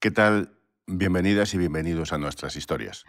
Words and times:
¿Qué 0.00 0.12
tal? 0.12 0.52
Bienvenidas 0.86 1.54
y 1.54 1.58
bienvenidos 1.58 2.12
a 2.12 2.18
nuestras 2.18 2.54
historias. 2.54 3.04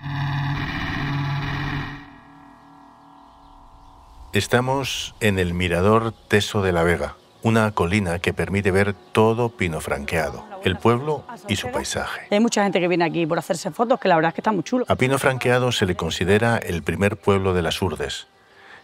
Estamos 4.34 5.14
en 5.20 5.38
el 5.38 5.54
Mirador 5.54 6.16
Teso 6.28 6.64
de 6.64 6.72
la 6.72 6.82
Vega, 6.82 7.16
una 7.44 7.74
colina 7.74 8.18
que 8.18 8.34
permite 8.34 8.72
ver 8.72 8.96
todo 9.12 9.50
Pino 9.50 9.82
Franqueado, 9.82 10.44
el 10.64 10.78
pueblo 10.78 11.24
y 11.48 11.58
su 11.58 11.70
paisaje. 11.70 12.26
Hay 12.32 12.40
mucha 12.40 12.64
gente 12.64 12.80
que 12.80 12.88
viene 12.88 13.06
aquí 13.06 13.28
por 13.28 13.38
hacerse 13.38 13.70
fotos, 13.70 14.00
que 14.00 14.08
la 14.08 14.16
verdad 14.16 14.30
es 14.30 14.34
que 14.34 14.42
está 14.42 14.52
muy 14.52 14.64
chulo. 14.64 14.86
A 14.88 14.96
Pino 14.96 15.20
Franqueado 15.20 15.72
se 15.72 15.86
le 15.86 15.94
considera 15.94 16.58
el 16.58 16.82
primer 16.82 17.18
pueblo 17.18 17.54
de 17.54 17.62
las 17.62 17.80
Urdes, 17.84 18.26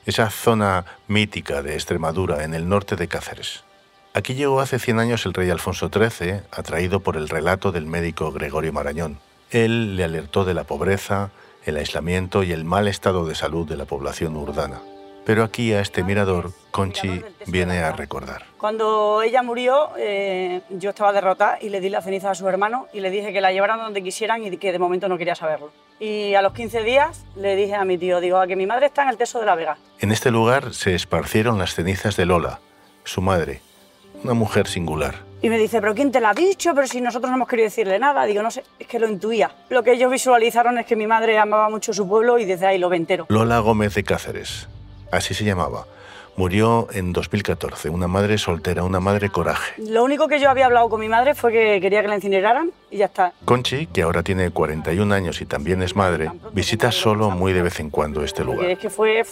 esa 0.06 0.30
zona 0.30 0.86
mítica 1.08 1.64
de 1.64 1.74
Extremadura 1.74 2.44
en 2.44 2.54
el 2.54 2.70
norte 2.70 2.96
de 2.98 3.08
Cáceres. 3.08 3.64
Aquí 4.16 4.34
llegó 4.34 4.62
hace 4.62 4.80
100 4.80 5.00
años 5.00 5.26
el 5.26 5.34
rey 5.34 5.50
Alfonso 5.50 5.90
XIII, 5.94 6.40
atraído 6.50 7.02
por 7.02 7.18
el 7.18 7.28
relato 7.28 7.74
del 7.74 7.86
médico 7.86 8.32
Gregorio 8.32 8.72
Marañón. 8.72 9.20
Él 9.52 9.98
le 9.98 10.06
alertó 10.06 10.46
de 10.46 10.54
la 10.54 10.64
pobreza, 10.64 11.32
el 11.66 11.76
aislamiento 11.76 12.42
y 12.42 12.54
el 12.54 12.64
mal 12.64 12.88
estado 12.88 13.26
de 13.26 13.36
salud 13.36 13.68
de 13.68 13.76
la 13.76 13.84
población 13.84 14.38
urdana. 14.38 14.80
Pero 15.26 15.44
aquí 15.44 15.74
a 15.74 15.82
este 15.82 16.02
mirador, 16.02 16.52
Conchi 16.72 17.24
viene 17.48 17.80
a 17.80 17.92
recordar. 17.92 18.46
Cuando 18.58 19.22
ella 19.22 19.44
murió, 19.44 19.90
eh, 19.98 20.62
yo 20.70 20.92
estaba 20.92 21.12
derrotada 21.12 21.58
y 21.60 21.68
le 21.68 21.82
di 21.82 21.90
la 21.90 22.02
ceniza 22.02 22.32
a 22.32 22.36
su 22.36 22.48
hermano 22.48 22.88
y 22.94 23.02
le 23.02 23.12
dije 23.12 23.34
que 23.34 23.42
la 23.42 23.52
llevaran 23.52 23.80
donde 23.80 24.02
quisieran 24.02 24.46
y 24.46 24.56
que 24.56 24.72
de 24.72 24.80
momento 24.80 25.10
no 25.10 25.18
quería 25.18 25.36
saberlo. 25.36 25.74
Y 26.00 26.36
a 26.36 26.42
los 26.42 26.54
15 26.54 26.84
días 26.84 27.26
le 27.36 27.58
dije 27.58 27.76
a 27.76 27.84
mi 27.84 27.98
tío, 27.98 28.22
digo, 28.22 28.38
a 28.38 28.48
que 28.48 28.56
mi 28.56 28.66
madre 28.66 28.86
está 28.86 29.04
en 29.04 29.10
el 29.10 29.18
Teso 29.18 29.42
de 29.42 29.46
la 29.46 29.56
Vega. 29.56 29.78
En 30.00 30.14
este 30.14 30.32
lugar 30.32 30.74
se 30.74 30.96
esparcieron 30.96 31.60
las 31.60 31.76
cenizas 31.76 32.16
de 32.16 32.26
Lola, 32.26 32.62
su 33.04 33.22
madre, 33.22 33.62
una 34.26 34.34
mujer 34.34 34.68
singular. 34.68 35.16
Y 35.42 35.50
me 35.50 35.58
dice, 35.60 35.80
¿pero 35.80 35.94
quién 35.94 36.12
te 36.12 36.20
la 36.20 36.32
ha 36.32 36.34
dicho? 36.34 36.74
Pero 36.74 36.88
si 36.88 37.00
nosotros 37.02 37.30
no 37.30 37.36
hemos 37.38 37.48
querido 37.48 37.66
decirle 37.66 38.00
nada. 38.00 38.26
Digo, 38.26 38.42
no 38.42 38.50
sé, 38.50 38.64
es 38.80 38.88
que 38.88 38.98
lo 39.00 39.08
intuía. 39.08 39.52
Lo 39.70 39.84
que 39.84 39.92
ellos 39.94 40.12
visualizaron 40.12 40.80
es 40.80 40.88
que 40.88 40.96
mi 40.96 41.06
madre 41.06 41.38
amaba 41.38 41.70
mucho 41.70 41.94
su 41.94 42.08
pueblo 42.08 42.40
y 42.40 42.46
desde 42.46 42.66
ahí 42.66 42.80
lo 42.80 42.90
ve 42.90 42.98
entero. 42.98 43.28
Lola 43.30 43.60
Gómez 43.60 43.94
de 43.94 44.04
Cáceres, 44.04 44.68
así 45.12 45.34
se 45.36 45.44
llamaba. 45.46 45.86
Murió 46.38 46.88
en 46.92 47.14
2014, 47.14 47.90
una 47.90 48.08
madre 48.08 48.38
soltera, 48.38 48.84
una 48.84 49.00
madre 49.00 49.30
coraje. 49.30 49.74
Lo 49.78 50.04
único 50.04 50.28
que 50.28 50.40
yo 50.40 50.50
había 50.50 50.66
hablado 50.66 50.90
con 50.90 51.00
mi 51.00 51.08
madre 51.08 51.34
fue 51.36 51.52
que 51.54 51.80
quería 51.80 52.02
que 52.02 52.08
la 52.10 52.16
incineraran 52.16 52.72
y 52.92 52.98
ya 52.98 53.06
está. 53.06 53.32
Conchi, 53.46 53.86
que 53.88 54.02
ahora 54.02 54.22
tiene 54.24 54.50
41 54.50 55.14
años 55.14 55.40
y 55.42 55.46
también 55.46 55.82
es 55.82 55.96
madre, 55.96 56.32
visita 56.52 56.92
solo 56.92 57.30
muy 57.30 57.54
de 57.54 57.62
vez 57.62 57.80
en 57.80 57.90
cuando 57.90 58.22
este 58.24 58.44
Porque 58.44 58.56
lugar. 58.56 58.72
es 58.72 58.80
que 58.80 58.90
fue 58.90 59.24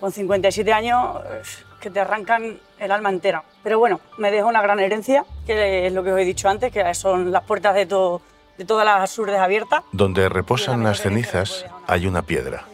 con 0.00 0.10
57 0.10 0.72
años 0.72 1.18
que 1.80 1.90
te 1.90 2.00
arrancan 2.00 2.58
el 2.78 2.92
alma 2.92 3.10
entera. 3.10 3.42
Pero 3.62 3.78
bueno, 3.78 4.00
me 4.18 4.30
dejó 4.30 4.48
una 4.48 4.62
gran 4.62 4.80
herencia, 4.80 5.24
que 5.46 5.86
es 5.86 5.92
lo 5.92 6.02
que 6.02 6.12
os 6.12 6.20
he 6.20 6.24
dicho 6.24 6.48
antes, 6.48 6.72
que 6.72 6.94
son 6.94 7.30
las 7.30 7.44
puertas 7.44 7.74
de, 7.74 7.86
todo, 7.86 8.22
de 8.56 8.64
todas 8.64 8.84
las 8.84 9.18
urdes 9.18 9.38
abiertas. 9.38 9.82
Donde 9.92 10.28
reposan 10.28 10.82
las 10.82 11.00
cenizas 11.00 11.66
hay 11.86 12.06
una 12.06 12.22
piedra, 12.22 12.64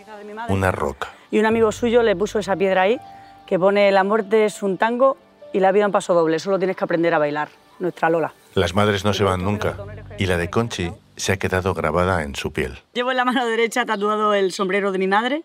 una 0.48 0.72
roca. 0.72 1.08
Y 1.30 1.38
un 1.38 1.46
amigo 1.46 1.72
suyo 1.72 2.02
le 2.02 2.16
puso 2.16 2.38
esa 2.38 2.56
piedra 2.56 2.82
ahí, 2.82 3.00
que 3.46 3.58
pone 3.58 3.90
la 3.92 4.04
muerte 4.04 4.44
es 4.44 4.62
un 4.62 4.78
tango 4.78 5.16
y 5.52 5.60
la 5.60 5.72
vida 5.72 5.86
un 5.86 5.92
paso 5.92 6.14
doble, 6.14 6.38
solo 6.38 6.58
tienes 6.58 6.76
que 6.76 6.84
aprender 6.84 7.14
a 7.14 7.18
bailar, 7.18 7.48
nuestra 7.78 8.10
Lola. 8.10 8.32
Las 8.54 8.74
madres 8.74 9.04
no 9.04 9.12
se 9.14 9.24
van 9.24 9.42
nunca 9.42 9.76
y 10.18 10.26
la 10.26 10.36
de 10.36 10.48
Conchi 10.48 10.92
se 11.16 11.32
ha 11.32 11.36
quedado 11.36 11.74
grabada 11.74 12.22
en 12.22 12.34
su 12.34 12.52
piel. 12.52 12.78
Llevo 12.92 13.10
en 13.10 13.16
la 13.16 13.24
mano 13.24 13.46
derecha 13.46 13.84
tatuado 13.84 14.34
el 14.34 14.52
sombrero 14.52 14.92
de 14.92 14.98
mi 14.98 15.06
madre, 15.06 15.44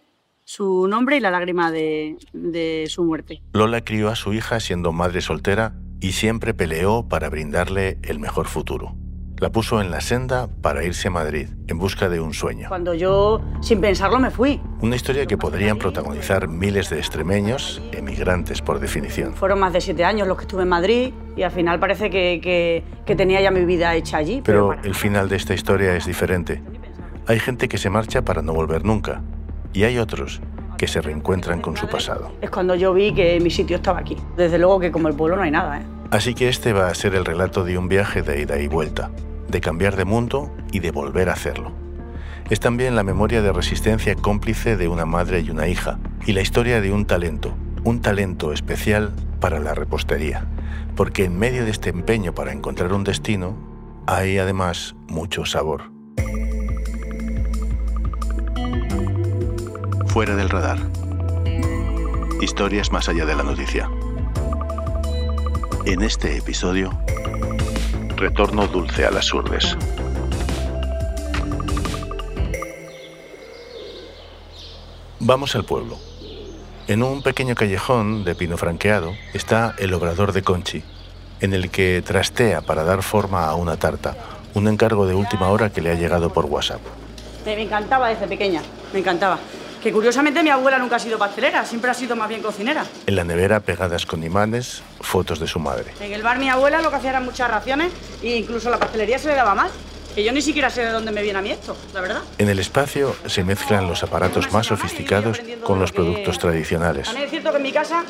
su 0.50 0.88
nombre 0.88 1.16
y 1.16 1.20
la 1.20 1.30
lágrima 1.30 1.72
de, 1.72 2.18
de 2.34 2.86
su 2.90 3.04
muerte. 3.04 3.40
Lola 3.54 3.82
crió 3.82 4.10
a 4.10 4.16
su 4.16 4.34
hija 4.34 4.60
siendo 4.60 4.92
madre 4.92 5.22
soltera 5.22 5.76
y 6.02 6.14
siempre 6.14 6.56
peleó 6.56 7.08
para 7.08 7.30
brindarle 7.30 8.00
el 8.02 8.18
mejor 8.18 8.48
futuro. 8.48 8.96
La 9.38 9.52
puso 9.52 9.80
en 9.80 9.92
la 9.92 10.02
senda 10.02 10.48
para 10.64 10.84
irse 10.84 11.10
a 11.10 11.12
Madrid 11.12 11.50
en 11.68 11.78
busca 11.78 12.10
de 12.10 12.20
un 12.20 12.34
sueño. 12.34 12.68
Cuando 12.68 12.96
yo, 12.96 13.42
sin 13.62 13.80
pensarlo, 13.80 14.20
me 14.20 14.32
fui. 14.32 14.60
Una 14.82 14.96
historia 14.96 15.28
que 15.28 15.38
podrían 15.38 15.78
protagonizar 15.78 16.48
miles 16.48 16.90
de 16.90 16.98
extremeños, 16.98 17.80
emigrantes 17.92 18.64
por 18.64 18.80
definición. 18.80 19.36
Fueron 19.36 19.60
más 19.60 19.72
de 19.72 19.82
siete 19.82 20.04
años 20.04 20.28
los 20.28 20.36
que 20.36 20.46
estuve 20.46 20.64
en 20.64 20.70
Madrid 20.70 21.14
y 21.38 21.44
al 21.44 21.52
final 21.52 21.80
parece 21.80 22.10
que, 22.10 22.40
que- 22.42 22.84
que 23.06 23.16
tenía 23.16 23.40
ya 23.40 23.52
mi 23.52 23.66
vida 23.66 23.94
hecha 23.96 24.18
allí. 24.18 24.42
Pero 24.44 24.70
para- 24.70 24.82
el 24.82 24.96
final 24.96 25.30
de 25.30 25.36
esta 25.36 25.54
historia 25.54 25.96
es 25.96 26.08
diferente. 26.08 26.64
Hay 27.28 27.40
gente 27.40 27.70
que 27.70 27.78
se 27.78 27.92
marcha 27.92 28.24
para 28.24 28.42
no 28.42 28.54
volver 28.54 28.84
nunca 28.84 29.22
y 29.72 29.84
hay 29.84 30.00
otros 30.00 30.42
que 30.80 30.88
se 30.88 31.02
reencuentran 31.02 31.60
con 31.60 31.76
su 31.76 31.88
pasado. 31.88 32.32
Es 32.42 32.50
cuando 32.50 32.74
yo 32.74 32.94
vi 32.94 33.14
que 33.14 33.38
mi 33.42 33.52
sitio 33.52 33.76
estaba 33.76 34.00
aquí. 34.00 34.16
Desde 34.38 34.58
luego 34.58 34.80
que 34.80 34.92
como 34.92 35.10
el 35.10 35.14
pueblo 35.14 35.36
no 35.36 35.44
hay 35.44 35.52
nada, 35.52 35.82
¿eh? 35.82 35.84
Así 36.10 36.34
que 36.34 36.48
este 36.48 36.72
va 36.72 36.88
a 36.88 36.96
ser 36.96 37.16
el 37.16 37.26
relato 37.26 37.66
de 37.66 37.78
un 37.78 37.90
viaje 37.90 38.22
de 38.22 38.42
ida 38.42 38.58
y 38.58 38.68
vuelta, 38.68 39.12
de 39.50 39.60
cambiar 39.60 39.98
de 39.98 40.06
mundo 40.06 40.50
y 40.72 40.80
de 40.80 40.92
volver 40.92 41.30
a 41.30 41.34
hacerlo. 41.34 41.74
Es 42.50 42.62
también 42.62 42.96
la 42.96 43.04
memoria 43.04 43.42
de 43.42 43.52
resistencia 43.52 44.16
cómplice 44.16 44.78
de 44.78 44.88
una 44.88 45.06
madre 45.06 45.42
y 45.42 45.50
una 45.50 45.68
hija, 45.68 46.00
y 46.26 46.32
la 46.32 46.42
historia 46.42 46.80
de 46.80 46.94
un 46.94 47.06
talento, 47.06 47.54
un 47.84 48.02
talento 48.02 48.54
especial 48.54 49.12
para 49.42 49.60
la 49.60 49.76
repostería, 49.76 50.48
porque 50.96 51.26
en 51.26 51.38
medio 51.38 51.66
de 51.66 51.72
este 51.72 51.90
empeño 51.90 52.34
para 52.34 52.54
encontrar 52.54 52.94
un 52.94 53.04
destino, 53.04 53.56
hay 54.08 54.38
además 54.38 54.96
mucho 55.10 55.46
sabor. 55.46 55.99
Fuera 60.20 60.36
del 60.36 60.50
radar. 60.50 60.80
Historias 62.42 62.92
más 62.92 63.08
allá 63.08 63.26
de 63.26 63.36
la 63.36 63.44
noticia. 63.44 63.90
En 65.86 66.02
este 66.02 66.36
episodio, 66.36 66.92
retorno 68.18 68.68
dulce 68.68 69.06
a 69.06 69.12
las 69.12 69.34
urdes. 69.34 69.78
Vamos 75.22 75.56
al 75.56 75.64
pueblo. 75.64 75.98
En 76.90 77.02
un 77.02 77.22
pequeño 77.22 77.56
callejón 77.56 78.26
de 78.26 78.36
pino 78.36 78.58
franqueado 78.58 79.14
está 79.34 79.74
el 79.80 79.94
obrador 79.94 80.34
de 80.34 80.42
Conchi, 80.42 80.84
en 81.40 81.54
el 81.54 81.72
que 81.72 82.04
trastea 82.06 82.60
para 82.60 82.84
dar 82.84 83.04
forma 83.04 83.46
a 83.46 83.56
una 83.56 83.78
tarta, 83.78 84.18
un 84.54 84.68
encargo 84.68 85.08
de 85.08 85.16
última 85.16 85.48
hora 85.48 85.72
que 85.72 85.80
le 85.80 85.92
ha 85.92 85.96
llegado 85.96 86.34
por 86.34 86.44
WhatsApp. 86.44 86.82
Me 87.46 87.62
encantaba 87.62 88.10
desde 88.10 88.28
pequeña, 88.28 88.62
me 88.92 89.00
encantaba. 89.00 89.40
Que 89.82 89.94
curiosamente 89.94 90.44
mi 90.44 90.50
abuela 90.50 90.78
nunca 90.78 90.98
ha 90.98 91.00
sido 91.00 91.18
pastelera, 91.18 91.64
siempre 91.66 91.90
ha 91.90 91.94
sido 91.94 92.16
más 92.16 92.28
bien 92.28 92.42
cocinera. 92.42 92.86
En 93.08 93.16
la 93.16 93.24
nevera 93.24 93.62
pegadas 93.62 94.06
con 94.06 94.24
imanes, 94.24 94.82
fotos 95.00 95.40
de 95.40 95.48
su 95.48 95.60
madre. 95.60 95.94
En 96.02 96.12
el 96.12 96.22
bar 96.22 96.38
mi 96.38 96.50
abuela 96.50 96.82
lo 96.82 96.90
que 96.90 96.98
hacía 96.98 97.12
eran 97.12 97.24
muchas 97.24 97.50
raciones 97.50 97.92
e 98.22 98.36
incluso 98.36 98.70
la 98.70 98.78
pastelería 98.78 99.18
se 99.20 99.30
le 99.30 99.36
daba 99.36 99.56
mal. 99.56 99.72
Que 100.14 100.24
yo 100.24 100.34
ni 100.34 100.42
siquiera 100.42 100.70
sé 100.70 100.84
de 100.84 100.92
dónde 100.92 101.12
me 101.12 101.22
viene 101.22 101.40
a 101.40 101.42
mí 101.42 101.52
esto, 101.52 101.78
la 101.94 102.02
verdad. 102.02 102.22
En 102.40 102.50
el 102.50 102.60
espacio 102.60 103.16
se 103.26 103.44
mezclan 103.44 103.88
los 103.88 104.04
aparatos 104.04 104.52
más 104.52 104.66
sofisticados 104.66 105.40
con 105.64 105.80
los 105.80 105.92
productos 105.94 106.40
tradicionales. 106.40 107.08
Es 107.16 107.30
cierto 107.30 107.52
que 107.52 107.58
en 107.58 107.64
mi 107.64 107.72
casa, 107.72 108.04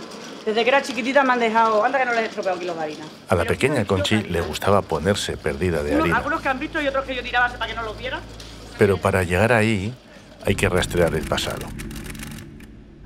desde 0.46 0.64
que 0.64 0.70
era 0.70 0.82
chiquitita, 0.82 1.24
me 1.24 1.34
han 1.34 1.40
dejado. 1.40 1.84
Anda 1.84 2.00
que 2.00 2.06
no 2.06 2.14
les 2.14 2.22
he 2.22 2.26
estropeado 2.28 2.58
kilos 2.58 2.78
de 2.78 2.84
harina. 2.84 3.06
A 3.28 3.36
la 3.36 3.46
pequeña 3.46 3.86
Conchi 3.86 4.24
le 4.24 4.42
gustaba 4.42 4.82
ponerse 4.82 5.38
perdida 5.38 5.84
de 5.84 5.94
harina, 5.94 6.18
algunos 6.18 6.42
que 6.42 6.50
han 6.50 6.58
visto 6.58 6.82
y 6.82 6.88
otros 6.88 7.06
que 7.06 7.14
yo 7.14 7.22
tiraba 7.22 7.50
para 7.50 7.68
que 7.68 7.76
no 7.76 7.84
los 7.84 7.96
vieran. 7.98 8.22
pero 8.80 8.98
para 8.98 9.22
llegar 9.24 9.52
ahí 9.52 9.94
hay 10.46 10.56
que 10.56 10.70
rastrear 10.70 11.14
el 11.16 11.28
pasado. 11.28 11.68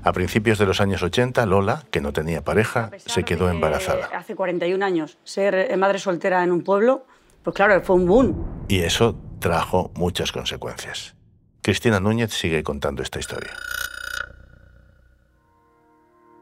A 0.04 0.12
principios 0.12 0.58
de 0.58 0.66
los 0.66 0.82
años 0.82 1.02
80, 1.02 1.46
Lola, 1.46 1.84
que 1.90 2.02
no 2.02 2.12
tenía 2.12 2.44
pareja, 2.44 2.92
se 2.98 3.24
quedó 3.24 3.50
embarazada. 3.50 4.10
Hace 4.14 4.36
41 4.36 4.84
años, 4.84 5.18
ser 5.24 5.76
madre 5.78 6.00
soltera 6.00 6.44
en 6.44 6.52
un 6.52 6.62
pueblo, 6.64 7.06
pues 7.42 7.56
claro, 7.56 7.82
fue 7.82 7.96
un 7.96 8.06
boom. 8.06 8.66
Y 8.68 8.80
eso 8.80 9.16
trajo 9.40 9.92
muchas 9.96 10.32
consecuencias. 10.32 11.16
Cristina 11.62 12.02
Núñez 12.02 12.34
sigue 12.34 12.64
contando 12.64 13.02
esta 13.02 13.20
historia. 13.20 13.54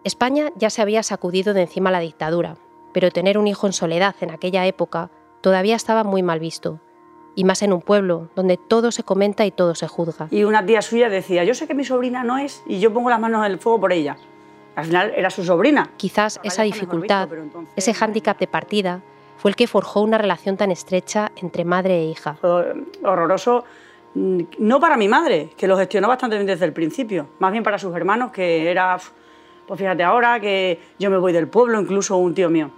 España 0.03 0.49
ya 0.55 0.71
se 0.71 0.81
había 0.81 1.03
sacudido 1.03 1.53
de 1.53 1.61
encima 1.61 1.91
la 1.91 1.99
dictadura, 1.99 2.57
pero 2.93 3.11
tener 3.11 3.37
un 3.37 3.45
hijo 3.45 3.67
en 3.67 3.73
soledad 3.73 4.15
en 4.21 4.31
aquella 4.31 4.65
época 4.65 5.11
todavía 5.41 5.75
estaba 5.75 6.03
muy 6.03 6.23
mal 6.23 6.39
visto, 6.39 6.81
y 7.35 7.43
más 7.43 7.61
en 7.61 7.71
un 7.73 7.81
pueblo 7.81 8.27
donde 8.35 8.57
todo 8.57 8.91
se 8.91 9.03
comenta 9.03 9.45
y 9.45 9.51
todo 9.51 9.73
se 9.75 9.87
juzga. 9.87 10.27
Y 10.31 10.43
una 10.43 10.65
tía 10.65 10.81
suya 10.81 11.09
decía, 11.09 11.43
yo 11.43 11.53
sé 11.53 11.67
que 11.67 11.73
mi 11.73 11.83
sobrina 11.85 12.23
no 12.23 12.37
es 12.37 12.63
y 12.67 12.79
yo 12.79 12.91
pongo 12.93 13.09
las 13.09 13.19
manos 13.19 13.45
en 13.45 13.51
el 13.51 13.57
fuego 13.59 13.79
por 13.79 13.93
ella. 13.93 14.17
Al 14.75 14.85
final 14.85 15.13
era 15.15 15.29
su 15.29 15.43
sobrina. 15.43 15.89
Quizás 15.97 16.37
Ahora 16.37 16.47
esa 16.47 16.63
dificultad, 16.63 17.21
visto, 17.23 17.29
pero 17.29 17.41
entonces- 17.43 17.73
ese 17.75 17.93
hándicap 17.93 18.39
de 18.39 18.47
partida, 18.47 19.01
fue 19.37 19.49
el 19.51 19.55
que 19.55 19.67
forjó 19.67 20.01
una 20.01 20.17
relación 20.17 20.55
tan 20.57 20.71
estrecha 20.71 21.31
entre 21.35 21.65
madre 21.65 21.99
e 21.99 22.05
hija. 22.05 22.37
Horroroso, 23.03 23.63
mm, 24.13 24.41
no 24.59 24.79
para 24.79 24.97
mi 24.97 25.07
madre, 25.07 25.49
que 25.57 25.67
lo 25.67 25.77
gestionó 25.77 26.07
bastante 26.07 26.35
bien 26.35 26.47
desde 26.47 26.65
el 26.65 26.73
principio, 26.73 27.27
más 27.39 27.51
bien 27.51 27.63
para 27.63 27.77
sus 27.79 27.95
hermanos, 27.95 28.31
que 28.31 28.69
era, 28.69 28.97
pues 29.67 29.79
fíjate 29.79 30.03
ahora 30.03 30.39
que 30.39 30.79
yo 30.99 31.09
me 31.09 31.17
voy 31.17 31.33
del 31.33 31.47
pueblo, 31.47 31.79
incluso 31.79 32.17
un 32.17 32.33
tío 32.33 32.49
mío. 32.49 32.69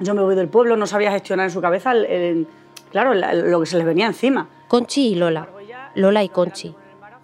Yo 0.00 0.14
me 0.14 0.22
voy 0.22 0.34
del 0.34 0.48
pueblo, 0.48 0.76
no 0.76 0.86
sabía 0.86 1.12
gestionar 1.12 1.44
en 1.46 1.50
su 1.52 1.60
cabeza, 1.60 1.92
el- 1.92 2.06
el- 2.06 2.46
claro, 2.92 3.12
la- 3.14 3.34
lo 3.34 3.58
que 3.58 3.66
se 3.66 3.76
les 3.76 3.84
venía 3.86 4.06
encima. 4.06 4.48
Conchi 4.68 5.08
y 5.08 5.14
Lola, 5.16 5.48
Lola 5.96 6.22
y 6.22 6.28
Conchi. 6.28 6.74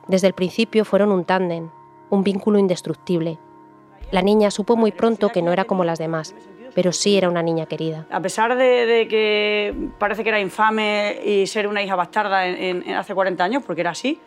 Desde 0.09 0.27
el 0.27 0.33
principio 0.33 0.85
fueron 0.85 1.13
un 1.13 1.25
tándem, 1.25 1.69
un 2.11 2.25
vínculo 2.25 2.59
indestructible. 2.59 3.39
La 4.11 4.23
niña 4.23 4.51
supo 4.51 4.75
muy 4.77 4.91
pronto 4.91 5.29
que 5.29 5.43
no 5.43 5.53
era 5.53 5.65
como 5.65 5.85
las 5.85 5.99
demás, 5.99 6.35
pero 6.75 6.93
sí 6.93 7.17
era 7.19 7.29
una 7.29 7.43
niña 7.43 7.67
querida. 7.67 8.07
A 8.11 8.21
pesar 8.21 8.57
de, 8.57 9.07
que 9.09 9.75
parece 9.99 10.23
que 10.23 10.31
era 10.31 10.41
infame 10.41 11.21
y 11.25 11.47
ser 11.47 11.69
una 11.69 11.83
hija 11.83 11.95
bastarda 11.95 12.47
en, 12.47 12.91
hace 12.95 13.15
40 13.15 13.45
años, 13.45 13.63
porque 13.67 13.83
era 13.83 13.91
así, 13.91 14.19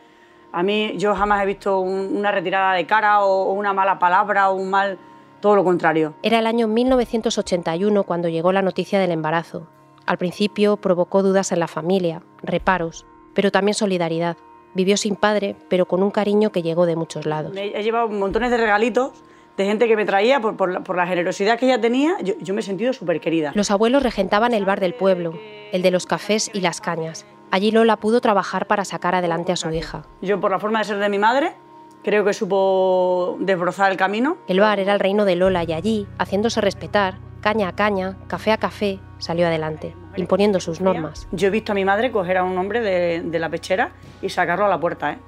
a 0.52 0.62
mí 0.64 0.94
yo 0.98 1.16
jamás 1.16 1.42
he 1.42 1.46
visto 1.48 1.80
una 1.80 2.32
retirada 2.32 2.74
de 2.74 2.86
cara 2.86 3.24
o, 3.26 3.52
una 3.54 3.74
mala 3.74 3.98
palabra 3.98 4.50
o 4.52 4.56
un 4.56 4.70
mal, 4.70 5.00
todo 5.40 5.56
lo 5.56 5.64
contrario. 5.64 6.14
Era 6.22 6.40
el 6.40 6.46
año 6.46 6.68
1981 6.68 8.04
cuando 8.04 8.30
llegó 8.30 8.52
la 8.52 8.62
noticia 8.62 9.00
del 9.00 9.12
embarazo. 9.12 9.68
Al 10.06 10.18
principio 10.18 10.78
provocó 10.78 11.24
dudas 11.24 11.52
en 11.52 11.60
la 11.60 11.68
familia, 11.68 12.22
reparos, 12.44 13.06
pero 13.34 13.52
también 13.52 13.76
solidaridad. 13.76 14.38
Vivió 14.74 14.98
sin 14.98 15.16
padre, 15.16 15.56
pero 15.70 15.86
con 15.86 16.02
un 16.02 16.12
cariño 16.12 16.52
que 16.52 16.62
llegó 16.62 16.86
de 16.86 16.96
muchos 16.96 17.26
lados. 17.26 17.54
He 17.56 17.84
llevado 17.84 18.08
montones 18.08 18.52
de 18.52 18.58
regalitos 18.58 19.12
de 19.58 19.66
gente 19.66 19.88
que 19.88 19.96
me 19.96 20.06
traía 20.06 20.40
por, 20.40 20.96
la, 20.96 21.08
generosidad 21.08 21.60
que 21.60 21.66
ella 21.66 21.80
tenía, 21.80 22.18
yo, 22.22 22.54
me 22.54 22.62
he 22.62 22.64
sentido 22.64 22.94
súper 22.94 23.20
querida. 23.20 23.52
Los 23.54 23.70
abuelos 23.70 24.02
regentaban 24.02 24.54
el 24.54 24.66
bar 24.66 24.80
del 24.80 24.94
pueblo, 24.94 25.34
el 25.72 25.82
de 25.82 25.92
los 25.92 26.06
cafés 26.06 26.50
y 26.54 26.62
las 26.62 26.82
cañas. 26.82 27.26
Allí 27.52 27.72
Lola 27.72 27.98
pudo 27.98 28.22
trabajar 28.22 28.66
para 28.66 28.86
sacar 28.86 29.14
adelante 29.14 29.52
a 29.52 29.58
su 29.58 29.70
hija. 29.72 30.04
Yo, 30.22 30.40
por 30.40 30.52
la 30.52 30.60
forma 30.60 30.80
de 30.80 30.86
ser 30.86 31.00
de 31.00 31.10
mi 31.10 31.20
madre, 31.20 31.54
creo 32.02 32.24
que 32.24 32.34
supo 32.34 33.38
desbrozar 33.42 33.92
el 33.92 33.98
camino. 33.98 34.38
El 34.48 34.62
bar 34.62 34.80
era 34.80 34.94
el 34.94 35.00
reino 35.00 35.26
de 35.26 35.36
Lola 35.36 35.64
y 35.66 35.74
allí, 35.74 36.08
haciéndose 36.18 36.62
respetar, 36.62 37.20
caña 37.42 37.68
a 37.68 37.76
caña, 37.76 38.18
café 38.28 38.54
a 38.54 38.58
café, 38.58 39.00
salió 39.22 39.48
adelante, 39.48 39.96
imponiendo 40.18 40.60
sus 40.60 40.82
normas. 40.82 41.28
Yo 41.32 41.48
he 41.48 41.52
visto 41.52 41.72
a 41.72 41.76
mi 41.76 41.86
madre 41.86 42.12
coger 42.12 42.38
a 42.38 42.44
un 42.44 42.58
hombre 42.58 42.82
de, 42.82 43.40
la 43.40 43.50
pechera 43.50 43.92
y 44.22 44.30
sacarlo 44.30 44.66
a 44.66 44.70
la 44.70 44.80
puerta, 44.80 45.14
¿eh? 45.14 45.20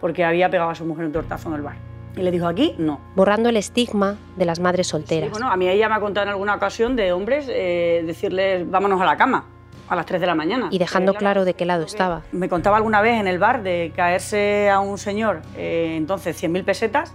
porque 0.00 0.24
había 0.24 0.48
pegado 0.50 0.70
a 0.70 0.74
su 0.74 0.84
mujer 0.84 1.06
un 1.06 1.12
tortazo 1.12 1.48
en 1.48 1.54
el 1.56 1.62
bar. 1.62 1.76
Y 2.16 2.22
le 2.22 2.30
dijo, 2.30 2.46
aquí 2.46 2.74
no. 2.78 3.00
Borrando 3.14 3.48
el 3.48 3.56
estigma 3.56 4.16
de 4.36 4.44
las 4.44 4.60
madres 4.60 4.88
solteras. 4.88 5.30
bueno, 5.30 5.50
a 5.50 5.56
mí 5.56 5.68
ella 5.68 5.88
me 5.88 5.94
ha 5.94 6.00
contado 6.00 6.26
en 6.26 6.30
alguna 6.30 6.54
ocasión 6.54 6.96
de 6.96 7.12
hombres 7.12 7.46
eh, 7.48 8.02
decirles, 8.06 8.68
vámonos 8.68 9.00
a 9.00 9.04
la 9.04 9.16
cama 9.16 9.46
a 9.88 9.96
las 9.96 10.06
3 10.06 10.20
de 10.20 10.26
la 10.26 10.34
mañana. 10.34 10.68
Y 10.70 10.78
dejando 10.78 11.14
claro 11.14 11.44
de 11.44 11.54
qué 11.54 11.64
lado 11.64 11.84
estaba. 11.84 12.22
Me 12.32 12.48
contaba 12.48 12.76
alguna 12.76 13.00
vez 13.00 13.18
en 13.20 13.26
el 13.26 13.38
bar 13.38 13.62
de 13.62 13.92
caerse 13.96 14.68
a 14.68 14.80
un 14.80 14.98
señor, 14.98 15.42
eh, 15.56 15.94
entonces 15.96 16.42
100.000 16.42 16.64
pesetas, 16.64 17.14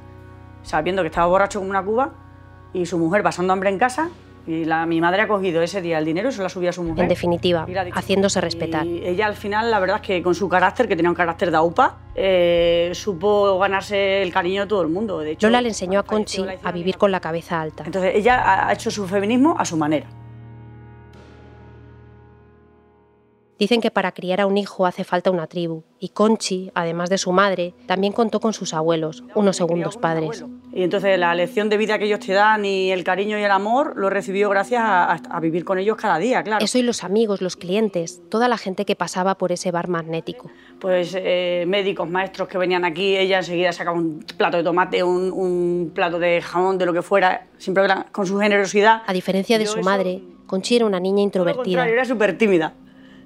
sabiendo 0.63 1.03
que 1.03 1.09
estaba 1.09 1.27
borracho 1.27 1.59
como 1.59 1.69
una 1.69 1.83
cuba, 1.83 2.13
y 2.73 2.85
su 2.85 2.97
mujer 2.97 3.21
pasando 3.21 3.53
hambre 3.53 3.69
en 3.69 3.77
casa, 3.77 4.09
y 4.45 4.65
la, 4.65 4.85
mi 4.85 4.99
madre 4.99 5.21
ha 5.21 5.27
cogido 5.27 5.61
ese 5.61 5.81
día 5.81 5.97
el 5.97 6.05
dinero 6.05 6.29
y 6.29 6.31
se 6.31 6.39
lo 6.39 6.47
ha 6.47 6.49
subido 6.49 6.69
a 6.69 6.73
su 6.73 6.83
mujer. 6.83 7.03
En 7.03 7.09
definitiva, 7.09 7.65
haciéndose 7.93 8.41
respetar. 8.41 8.85
Y 8.85 9.05
ella 9.05 9.27
al 9.27 9.35
final, 9.35 9.71
la 9.71 9.79
verdad 9.79 9.97
es 9.97 10.01
que 10.01 10.21
con 10.21 10.35
su 10.35 10.49
carácter, 10.49 10.87
que 10.87 10.95
tenía 10.95 11.09
un 11.09 11.15
carácter 11.15 11.51
de 11.51 11.57
aupa, 11.57 11.97
eh, 12.15 12.91
supo 12.93 13.57
ganarse 13.59 14.21
el 14.21 14.31
cariño 14.33 14.63
de 14.63 14.67
todo 14.67 14.81
el 14.81 14.89
mundo. 14.89 15.19
De 15.19 15.31
hecho, 15.31 15.47
Lola 15.47 15.61
le 15.61 15.69
enseñó 15.69 15.99
a 15.99 16.03
Conchi 16.03 16.43
a 16.63 16.71
vivir 16.71 16.97
con 16.97 17.11
la 17.11 17.19
cabeza 17.19 17.61
alta. 17.61 17.83
Entonces 17.85 18.15
ella 18.15 18.67
ha 18.67 18.73
hecho 18.73 18.91
su 18.91 19.07
feminismo 19.07 19.55
a 19.57 19.65
su 19.65 19.77
manera. 19.77 20.07
Dicen 23.59 23.81
que 23.81 23.91
para 23.91 24.11
criar 24.11 24.41
a 24.41 24.47
un 24.47 24.57
hijo 24.57 24.85
hace 24.85 25.03
falta 25.03 25.29
una 25.29 25.47
tribu, 25.47 25.83
y 25.99 26.09
Conchi, 26.09 26.71
además 26.73 27.09
de 27.09 27.17
su 27.17 27.31
madre, 27.31 27.73
también 27.85 28.11
contó 28.11 28.39
con 28.39 28.51
sus 28.51 28.73
abuelos, 28.73 29.23
unos 29.35 29.55
segundos 29.55 29.95
padres. 29.97 30.43
Y 30.73 30.81
entonces 30.81 31.19
la 31.19 31.35
lección 31.35 31.69
de 31.69 31.77
vida 31.77 31.99
que 31.99 32.05
ellos 32.05 32.19
te 32.19 32.33
dan 32.33 32.65
y 32.65 32.91
el 32.91 33.03
cariño 33.03 33.37
y 33.37 33.43
el 33.43 33.51
amor 33.51 33.93
lo 33.95 34.09
recibió 34.09 34.49
gracias 34.49 34.81
a, 34.83 35.39
vivir 35.39 35.65
con 35.65 35.77
ellos 35.77 35.97
cada 35.97 36.17
día, 36.17 36.41
claro. 36.41 36.65
Eso 36.65 36.79
y 36.79 36.81
los 36.81 37.03
amigos, 37.03 37.41
los 37.41 37.55
clientes, 37.55 38.21
toda 38.29 38.47
la 38.47 38.57
gente 38.57 38.85
que 38.85 38.95
pasaba 38.95 39.37
por 39.37 39.51
ese 39.51 39.71
bar 39.71 39.87
magnético. 39.87 40.49
Pues 40.79 41.15
eh, 41.15 41.65
médicos, 41.67 42.09
maestros 42.09 42.47
que 42.47 42.57
venían 42.57 42.85
aquí, 42.85 43.15
ella 43.15 43.37
enseguida 43.37 43.71
sacaba 43.71 43.97
un 43.97 44.25
plato 44.35 44.57
de 44.57 44.63
tomate, 44.63 45.03
un, 45.03 45.91
plato 45.93 46.17
de 46.17 46.41
jamón, 46.41 46.77
de 46.77 46.85
lo 46.85 46.93
que 46.93 47.01
fuera, 47.01 47.47
siempre 47.57 47.83
con 48.11 48.25
su 48.25 48.39
generosidad. 48.39 49.03
A 49.05 49.13
diferencia 49.13 49.59
de 49.59 49.67
su 49.67 49.79
madre, 49.81 50.23
Conchi 50.47 50.77
era 50.77 50.85
una 50.85 50.99
niña 50.99 51.21
introvertida. 51.21 51.87
Era 51.87 52.03
súper 52.03 52.37
tímida 52.37 52.73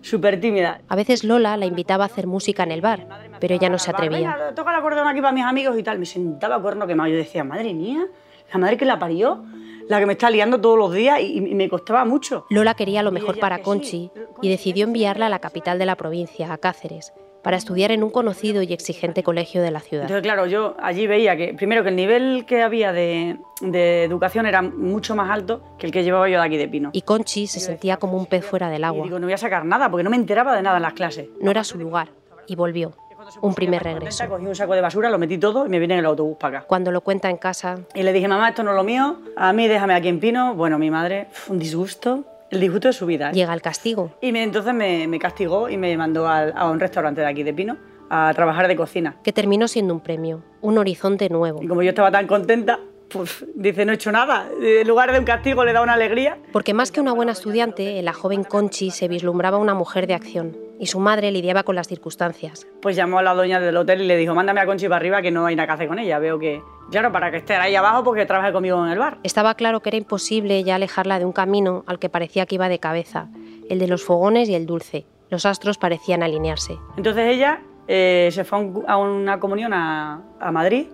súper 0.02 0.40
tímida. 0.40 0.82
A 0.88 0.96
veces 0.96 1.24
Lola 1.24 1.58
la 1.58 1.66
invitaba 1.66 2.04
a 2.04 2.08
hacer 2.08 2.28
música 2.28 2.64
en 2.64 2.72
el 2.72 2.82
bar, 2.82 3.08
pero 3.40 3.56
ella 3.56 3.70
no 3.70 3.80
se 3.80 3.92
atrevía. 3.92 4.54
Toca 4.56 4.72
el 4.72 4.78
acordeón 4.78 5.08
aquí 5.08 5.22
para 5.22 5.34
mis 5.34 5.44
amigos 5.44 5.78
y 5.78 5.84
tal. 5.84 6.00
Me 6.00 6.06
sentaba 6.06 6.62
cuerno 6.62 6.88
quemado. 6.88 7.10
Yo 7.10 7.18
decía, 7.18 7.44
madre 7.44 7.74
mía, 7.74 8.08
la 8.52 8.60
madre 8.60 8.78
que 8.78 8.86
la 8.86 9.00
parió, 9.00 9.44
la 9.88 10.00
que 10.00 10.06
me 10.06 10.14
está 10.14 10.30
liando 10.30 10.60
todos 10.60 10.78
los 10.78 10.94
días 10.94 11.20
y, 11.22 11.42
me 11.42 11.70
costaba 11.70 12.06
mucho. 12.06 12.46
Lola 12.50 12.74
quería 12.74 13.04
lo 13.04 13.12
mejor 13.12 13.40
para 13.40 13.62
Conchi 13.62 14.12
y 14.42 14.50
decidió 14.50 14.86
enviarla 14.86 15.28
a 15.28 15.30
la 15.30 15.40
capital 15.40 15.80
de 15.80 15.86
la 15.86 15.96
provincia, 15.96 16.52
a 16.52 16.58
Cáceres, 16.58 17.14
para 17.44 17.57
estudiar 17.57 17.92
en 17.92 18.04
un 18.04 18.10
conocido 18.10 18.62
y 18.62 18.74
exigente 18.74 19.24
colegio 19.24 19.62
de 19.62 19.72
la 19.72 19.80
ciudad. 19.80 20.04
Entonces, 20.04 20.24
claro, 20.24 20.45
yo 20.48 20.75
allí 20.81 21.07
veía 21.07 21.38
que, 21.38 21.54
primero, 21.54 21.84
que 21.84 21.89
el 21.89 21.95
nivel 21.95 22.45
que 22.45 22.62
había 22.62 22.92
de, 22.92 23.38
educación 23.62 24.45
era 24.45 24.62
mucho 24.62 25.16
más 25.16 25.30
alto 25.30 25.62
que 25.78 25.86
el 25.86 25.92
que 25.92 26.04
llevaba 26.04 26.30
yo 26.30 26.39
de 26.39 26.45
aquí 26.45 26.57
de 26.57 26.68
Pino. 26.68 26.89
Y 26.94 27.01
Conchi 27.01 27.48
se 27.48 27.60
sentía 27.60 27.98
como 27.98 28.18
un 28.18 28.25
pez 28.25 28.45
fuera 28.45 28.69
del 28.69 28.84
agua. 28.84 29.01
Y 29.01 29.04
digo, 29.04 29.19
no 29.19 29.28
voy 29.28 29.34
a 29.34 29.38
sacar 29.38 29.66
nada, 29.66 29.89
porque 29.89 30.04
no 30.04 30.10
me 30.10 30.18
enteraba 30.18 30.56
de 30.56 30.62
nada 30.62 30.78
en 30.78 30.84
las 30.84 30.94
clases. 30.94 31.28
No 31.42 31.51
era 31.51 31.63
su 31.63 31.78
lugar, 31.78 32.10
y 32.48 32.56
volvió. 32.56 32.94
Un 33.42 33.54
primer 33.54 33.83
regreso. 33.83 34.28
Cogí 34.30 34.45
un 34.45 34.56
saco 34.56 34.74
de 34.74 34.81
basura, 34.81 35.10
lo 35.10 35.18
metí 35.18 35.38
todo 35.38 35.66
y 35.66 35.69
me 35.69 35.80
vine 35.80 35.95
en 35.95 36.00
el 36.00 36.06
autobús 36.06 36.38
para 36.40 36.60
acá. 36.60 36.68
Cuando 36.68 36.92
lo 36.92 37.01
cuenta 37.01 37.30
en 37.30 37.38
casa. 37.38 37.80
Y 37.94 38.04
le 38.04 38.13
dije, 38.13 38.28
mamá, 38.28 38.50
esto 38.50 38.63
no 38.63 38.72
es 38.72 38.78
lo 38.78 38.83
mío, 38.83 39.18
a 39.36 39.51
mí 39.54 39.68
déjame 39.68 39.95
aquí 39.95 40.07
en 40.07 40.19
Pino. 40.19 40.56
Bueno, 40.56 40.80
mi 40.80 40.90
madre, 40.90 41.28
un 41.50 41.60
disgusto 41.60 42.25
el 42.52 42.60
disgusto 42.60 42.88
de 42.88 42.94
su 42.94 43.06
vida. 43.06 43.30
¿eh? 43.30 43.34
Llega 43.34 43.54
el 43.54 43.62
castigo. 43.62 44.12
Y 44.22 44.36
entonces 44.36 44.74
me, 44.74 45.20
castigó 45.20 45.70
y 45.70 45.78
me 45.78 45.96
mandó 45.98 46.28
a 46.28 46.70
un 46.70 46.80
restaurante 46.80 47.22
de 47.22 47.28
aquí 47.28 47.44
de 47.44 47.54
Pino 47.54 47.78
a 48.10 48.32
trabajar 48.34 48.68
de 48.68 48.76
cocina. 48.76 49.18
Que 49.24 49.34
terminó 49.34 49.68
siendo 49.68 49.94
un 49.94 50.02
premio, 50.02 50.44
un 50.62 50.78
horizonte 50.78 51.30
nuevo. 51.30 51.62
Y 51.62 51.68
como 51.68 51.82
yo 51.84 51.90
estaba 51.90 52.12
tan 52.12 52.28
contenta, 52.28 52.80
pues 53.10 53.46
dice, 53.56 53.86
no 53.86 53.92
he 53.92 53.96
hecho 53.96 54.12
nada. 54.12 54.48
En 54.62 54.88
lugar 54.88 55.12
de 55.12 55.20
un 55.20 55.26
castigo 55.26 55.64
le 55.66 55.74
da 55.74 55.82
una 55.82 55.94
alegría. 55.94 56.38
Porque 56.52 56.74
más 56.74 56.92
que 56.92 57.02
una 57.02 57.14
buena 57.14 57.32
estudiante, 57.32 58.00
en 58.00 58.06
la 58.06 58.14
joven 58.14 58.44
Conchi 58.44 58.92
se 58.92 59.08
vislumbraba 59.08 59.58
una 59.58 59.74
mujer 59.74 60.08
de 60.08 60.14
acción 60.14 60.67
y 60.80 60.88
su 60.88 61.00
madre 61.00 61.32
lidiaba 61.32 61.64
con 61.64 61.76
las 61.76 61.88
circunstancias. 61.88 62.68
Pues 62.82 62.96
llamó 62.96 63.20
a 63.20 63.24
la 63.24 63.34
doña 63.34 63.60
del 63.60 63.78
hotel 63.78 64.02
y 64.02 64.06
le 64.06 64.18
dijo, 64.18 64.36
mándame 64.36 64.62
a 64.62 64.66
Conchi 64.66 64.88
para 64.88 64.98
arriba 64.98 65.22
que 65.22 65.32
no 65.32 65.46
hay 65.46 65.56
nada 65.56 65.68
que 65.68 65.74
hacer 65.74 65.88
con 65.88 66.00
ella. 66.00 66.20
Veo 66.20 66.40
que, 66.40 66.62
claro, 66.92 67.12
para 67.12 67.32
que 67.32 67.38
esté 67.38 67.56
ahí 67.56 67.76
abajo 67.76 68.04
porque 68.04 68.26
trabaje 68.26 68.52
conmigo 68.52 68.84
en 68.86 68.92
el 68.92 69.00
bar. 69.00 69.18
Estaba 69.24 69.56
claro 69.56 69.82
que 69.82 69.90
era 69.90 69.98
imposible 69.98 70.64
ya 70.64 70.76
alejarla 70.76 71.20
de 71.20 71.26
un 71.26 71.32
camino 71.32 71.84
al 71.88 72.00
que 72.00 72.10
parecía 72.10 72.46
que 72.46 72.56
iba 72.56 72.70
de 72.70 72.80
cabeza, 72.80 73.30
el 73.70 73.80
de 73.80 73.88
los 73.88 74.04
fogones 74.04 74.50
y 74.50 74.56
el 74.56 74.66
dulce. 74.66 75.06
Los 75.30 75.46
astros 75.46 75.78
parecían 75.78 76.24
alinearse. 76.24 76.78
Entonces 76.96 77.28
ella 77.28 77.62
eh, 77.88 78.30
se 78.32 78.44
fue 78.44 78.60
a 78.88 78.98
una 78.98 79.40
comunión 79.40 79.74
a, 79.74 80.22
Madrid 80.52 80.88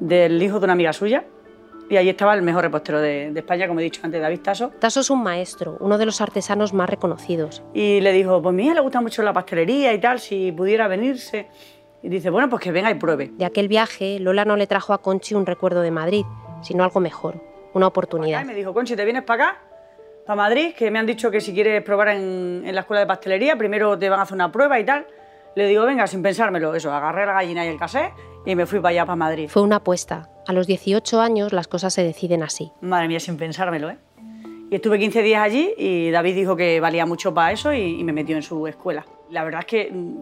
del 0.00 0.42
hijo 0.42 0.58
de 0.58 0.64
una 0.64 0.72
amiga 0.72 0.92
suya 0.92 1.24
y 1.92 1.98
allí 1.98 2.08
estaba 2.08 2.32
el 2.32 2.40
mejor 2.40 2.62
repostero 2.62 3.02
de, 3.02 3.30
España, 3.36 3.68
como 3.68 3.80
he 3.80 3.82
dicho 3.82 4.00
antes, 4.02 4.18
David 4.18 4.40
Taso. 4.40 4.70
Taso 4.78 5.00
es 5.00 5.10
un 5.10 5.22
maestro, 5.22 5.76
uno 5.78 5.98
de 5.98 6.06
los 6.06 6.22
artesanos 6.22 6.72
más 6.72 6.88
reconocidos. 6.88 7.62
Y 7.74 8.00
le 8.00 8.12
dijo, 8.12 8.40
pues 8.40 8.54
a 8.54 8.56
mí 8.56 8.72
le 8.72 8.80
gusta 8.80 9.02
mucho 9.02 9.22
la 9.22 9.34
pastelería 9.34 9.92
y 9.92 10.00
tal, 10.00 10.18
si 10.18 10.52
pudiera 10.52 10.88
venirse. 10.88 11.48
Y 12.02 12.08
dice, 12.08 12.30
bueno, 12.30 12.48
pues 12.48 12.62
que 12.62 12.72
venga 12.72 12.90
y 12.90 12.94
pruebe. 12.94 13.32
De 13.34 13.44
aquel 13.44 13.68
viaje, 13.68 14.18
Lola 14.20 14.46
no 14.46 14.56
le 14.56 14.66
trajo 14.66 14.94
a 14.94 15.02
Conchi 15.02 15.34
un 15.34 15.44
recuerdo 15.44 15.82
de 15.82 15.90
Madrid, 15.90 16.24
sino 16.62 16.82
algo 16.82 16.98
mejor, 16.98 17.42
una 17.74 17.88
oportunidad. 17.88 18.40
Y 18.42 18.46
me 18.46 18.54
dijo, 18.54 18.72
Conchi, 18.72 18.96
¿te 18.96 19.04
vienes 19.04 19.24
para 19.24 19.44
acá? 19.44 19.60
Para 20.24 20.36
Madrid, 20.36 20.72
que 20.72 20.90
me 20.90 20.98
han 20.98 21.04
dicho 21.04 21.30
que 21.30 21.42
si 21.42 21.52
quieres 21.52 21.82
probar 21.82 22.08
en, 22.08 22.62
en 22.64 22.74
la 22.74 22.80
escuela 22.80 23.00
de 23.00 23.06
pastelería, 23.06 23.56
primero 23.56 23.98
te 23.98 24.08
van 24.08 24.18
a 24.18 24.22
hacer 24.22 24.34
una 24.34 24.50
prueba 24.50 24.80
y 24.80 24.86
tal. 24.86 25.06
Le 25.54 25.66
digo, 25.66 25.84
venga, 25.84 26.06
sin 26.06 26.22
pensármelo, 26.22 26.74
eso, 26.74 26.92
agarré 26.92 27.26
la 27.26 27.34
gallina 27.34 27.64
y 27.64 27.68
el 27.68 27.78
casé 27.78 28.12
y 28.46 28.54
me 28.56 28.66
fui 28.66 28.80
para 28.80 28.90
allá, 28.90 29.06
para 29.06 29.16
Madrid. 29.16 29.48
Fue 29.48 29.62
una 29.62 29.76
apuesta. 29.76 30.28
A 30.46 30.52
los 30.52 30.66
18 30.66 31.20
años 31.20 31.52
las 31.52 31.68
cosas 31.68 31.92
se 31.92 32.02
deciden 32.02 32.42
así. 32.42 32.72
Madre 32.80 33.08
mía, 33.08 33.20
sin 33.20 33.36
pensármelo, 33.36 33.90
¿eh? 33.90 33.98
Y 34.70 34.76
estuve 34.76 34.98
15 34.98 35.22
días 35.22 35.42
allí 35.42 35.74
y 35.76 36.10
David 36.10 36.34
dijo 36.34 36.56
que 36.56 36.80
valía 36.80 37.04
mucho 37.04 37.34
para 37.34 37.52
eso 37.52 37.74
y, 37.74 38.02
me 38.04 38.14
metió 38.14 38.36
en 38.36 38.42
su 38.42 38.66
escuela. 38.66 39.04
La 39.28 39.44
verdad 39.44 39.60
es 39.60 39.66
que 39.66 39.90
mm, 39.92 40.16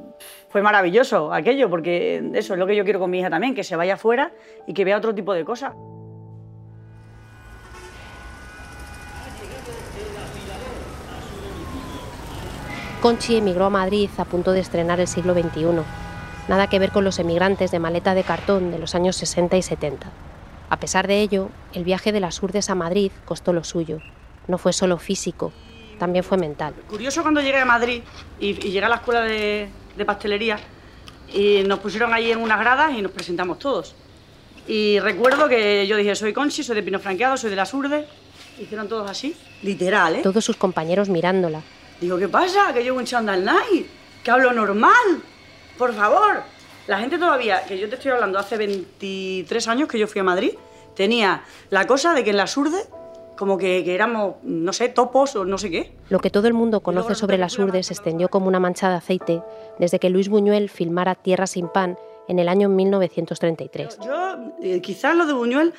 fue 0.49 0.61
maravilloso 0.61 1.33
aquello, 1.33 1.71
porque 1.71 2.17
eso 2.35 2.55
es 2.55 2.59
lo 2.59 2.67
que 2.67 2.75
yo 2.75 2.83
quiero 2.83 2.99
con 2.99 3.11
mi 3.11 3.21
hija 3.21 3.31
también, 3.31 3.55
que 3.55 3.63
se 3.63 3.77
vaya 3.77 3.95
afuera 3.95 4.33
y 4.67 4.75
que 4.75 4.85
vea 4.85 4.97
otro 4.97 5.15
tipo 5.15 5.33
de 5.35 5.45
cosas. 5.45 5.75
Conchi 13.01 13.37
emigró 13.37 13.65
a 13.65 13.71
Madrid 13.71 14.11
a 14.19 14.27
punto 14.27 14.53
de 14.53 14.61
estrenar 14.61 15.01
el 15.01 15.09
siglo 15.09 15.33
XXI. 15.33 15.65
Nada 16.49 16.67
que 16.69 16.79
ver 16.79 16.91
con 16.91 17.03
los 17.03 17.19
emigrantes 17.19 17.71
de 17.71 17.79
maleta 17.79 18.15
de 18.15 18.25
cartón 18.25 18.71
de 18.71 18.79
los 18.79 18.95
años 18.95 19.17
60 19.17 19.57
y 19.57 19.63
70. 19.63 20.07
A 20.69 20.77
pesar 20.79 21.09
de 21.09 21.23
ello, 21.23 21.49
el 21.73 21.85
viaje 21.85 22.13
de 22.13 22.21
las 22.21 22.43
Urdes 22.43 22.69
a 22.69 22.75
Madrid 22.75 23.11
costó 23.25 23.55
lo 23.55 23.65
suyo. 23.65 24.01
No 24.49 24.59
fue 24.59 24.75
solo 24.75 24.99
físico, 24.99 25.51
también 25.99 26.25
fue 26.25 26.37
mental. 26.37 26.75
Curioso 26.91 27.23
cuando 27.23 27.41
llegué 27.41 27.57
a 27.57 27.65
Madrid 27.65 28.03
y, 28.39 28.53
llegué 28.53 28.85
a 28.85 28.91
la 28.91 28.97
escuela 28.97 29.23
de, 29.23 29.71
pastelería 30.05 30.59
y 31.33 31.63
nos 31.63 31.79
pusieron 31.79 32.13
ahí 32.13 32.31
en 32.31 32.39
unas 32.39 32.61
gradas 32.61 32.93
y 32.95 33.01
nos 33.01 33.13
presentamos 33.13 33.59
todos. 33.59 33.95
Y 34.69 35.01
recuerdo 35.01 35.49
que 35.49 35.87
yo 35.87 35.97
dije, 35.97 36.15
soy 36.15 36.35
Conchi, 36.35 36.63
soy 36.63 36.77
de 36.77 36.83
Pino 36.83 36.99
Franqueado, 36.99 37.39
soy 37.39 37.49
de 37.49 37.57
las 37.57 37.73
Urdes. 37.73 38.05
Hicieron 38.59 38.89
todos 38.89 39.11
así, 39.11 39.35
literal, 39.63 40.17
¿eh? 40.17 40.21
Todos 40.23 40.45
sus 40.45 40.57
compañeros 40.57 41.09
mirándola. 41.09 41.63
Digo, 42.01 42.17
¿qué 42.17 42.29
pasa? 42.29 42.73
Que 42.73 42.83
llevo 42.83 42.99
un 42.99 43.05
chandal 43.05 43.45
night, 43.45 43.87
que 44.25 44.31
hablo 44.31 44.53
normal, 44.53 45.23
por 45.77 45.93
favor. 45.93 46.43
La 46.87 46.99
gente 46.99 47.19
todavía, 47.19 47.65
que 47.67 47.79
yo 47.79 47.89
te 47.89 47.97
estoy 47.97 48.13
hablando 48.13 48.39
hace 48.39 48.57
23 48.57 49.69
años 49.69 49.89
que 49.89 49.99
yo 49.99 50.07
fui 50.07 50.21
a 50.21 50.25
Madrid, 50.25 50.53
tenía 50.95 51.43
la 51.69 51.87
cosa 51.87 52.15
de 52.15 52.25
que 52.25 52.31
en 52.31 52.39
la 52.39 52.47
Surde 52.47 52.79
como 53.37 53.57
que, 53.57 53.83
que 53.85 53.95
éramos, 53.95 54.35
no 54.43 54.73
sé, 54.73 54.91
topos 54.91 55.35
o 55.35 55.47
no 55.47 55.57
sé 55.57 55.71
qué. 55.71 55.93
Lo 56.11 56.19
que 56.19 56.29
todo 56.29 56.47
el 56.47 56.53
mundo 56.53 56.81
conoce 56.81 57.15
sobre 57.15 57.39
las 57.39 57.59
urdes 57.59 57.87
se 57.87 57.95
extendió 57.95 58.29
como 58.29 58.49
una 58.49 58.61
mancha 58.61 58.91
de 58.91 58.97
aceite 58.97 59.43
desde 59.79 59.99
que 59.99 60.11
Luis 60.11 60.29
Buñuel 60.29 60.69
filmara 60.69 61.15
Tierra 61.15 61.47
sin 61.47 61.69
pan 61.69 61.97
en 62.29 62.39
el 62.39 62.51
año 62.51 62.69
1933. 62.69 63.99
Yo, 64.05 64.37
eh, 64.63 64.83
quizás 64.83 65.17
lo 65.17 65.25
de 65.25 65.33
Buñuel, 65.33 65.73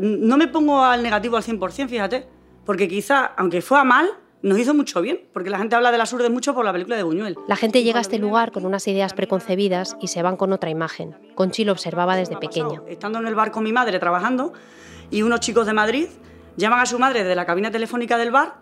mm, 0.00 0.26
no 0.26 0.36
me 0.36 0.48
pongo 0.48 0.82
al 0.82 1.04
negativo 1.04 1.36
al 1.36 1.44
100%, 1.44 1.88
fíjate, 1.88 2.26
porque 2.66 2.88
quizás, 2.88 3.30
aunque 3.36 3.62
fue 3.62 3.78
a 3.78 3.84
mal, 3.84 4.10
nos 4.44 4.58
hizo 4.58 4.74
mucho 4.74 5.00
bien, 5.00 5.20
porque 5.32 5.48
la 5.48 5.56
gente 5.56 5.74
habla 5.74 5.90
de 5.90 5.96
las 5.96 6.12
urdes 6.12 6.30
mucho 6.30 6.52
por 6.52 6.66
la 6.66 6.72
película 6.72 6.96
de 6.96 7.02
Buñuel. 7.02 7.38
La 7.48 7.56
gente 7.56 7.82
llega 7.82 7.98
a 7.98 8.02
este 8.02 8.18
lugar 8.18 8.52
con 8.52 8.66
unas 8.66 8.86
ideas 8.86 9.14
preconcebidas 9.14 9.96
y 10.02 10.08
se 10.08 10.20
van 10.20 10.36
con 10.36 10.52
otra 10.52 10.68
imagen. 10.68 11.16
Conchi 11.34 11.64
lo 11.64 11.72
observaba 11.72 12.14
desde 12.14 12.36
pequeña. 12.36 12.82
Estando 12.86 13.18
en 13.20 13.26
el 13.26 13.34
bar 13.34 13.50
con 13.50 13.64
mi 13.64 13.72
madre 13.72 13.98
trabajando 13.98 14.52
y 15.10 15.22
unos 15.22 15.40
chicos 15.40 15.64
de 15.64 15.72
Madrid 15.72 16.08
llaman 16.58 16.80
a 16.80 16.86
su 16.86 16.98
madre 16.98 17.24
de 17.24 17.34
la 17.34 17.46
cabina 17.46 17.70
telefónica 17.70 18.18
del 18.18 18.32
bar 18.32 18.56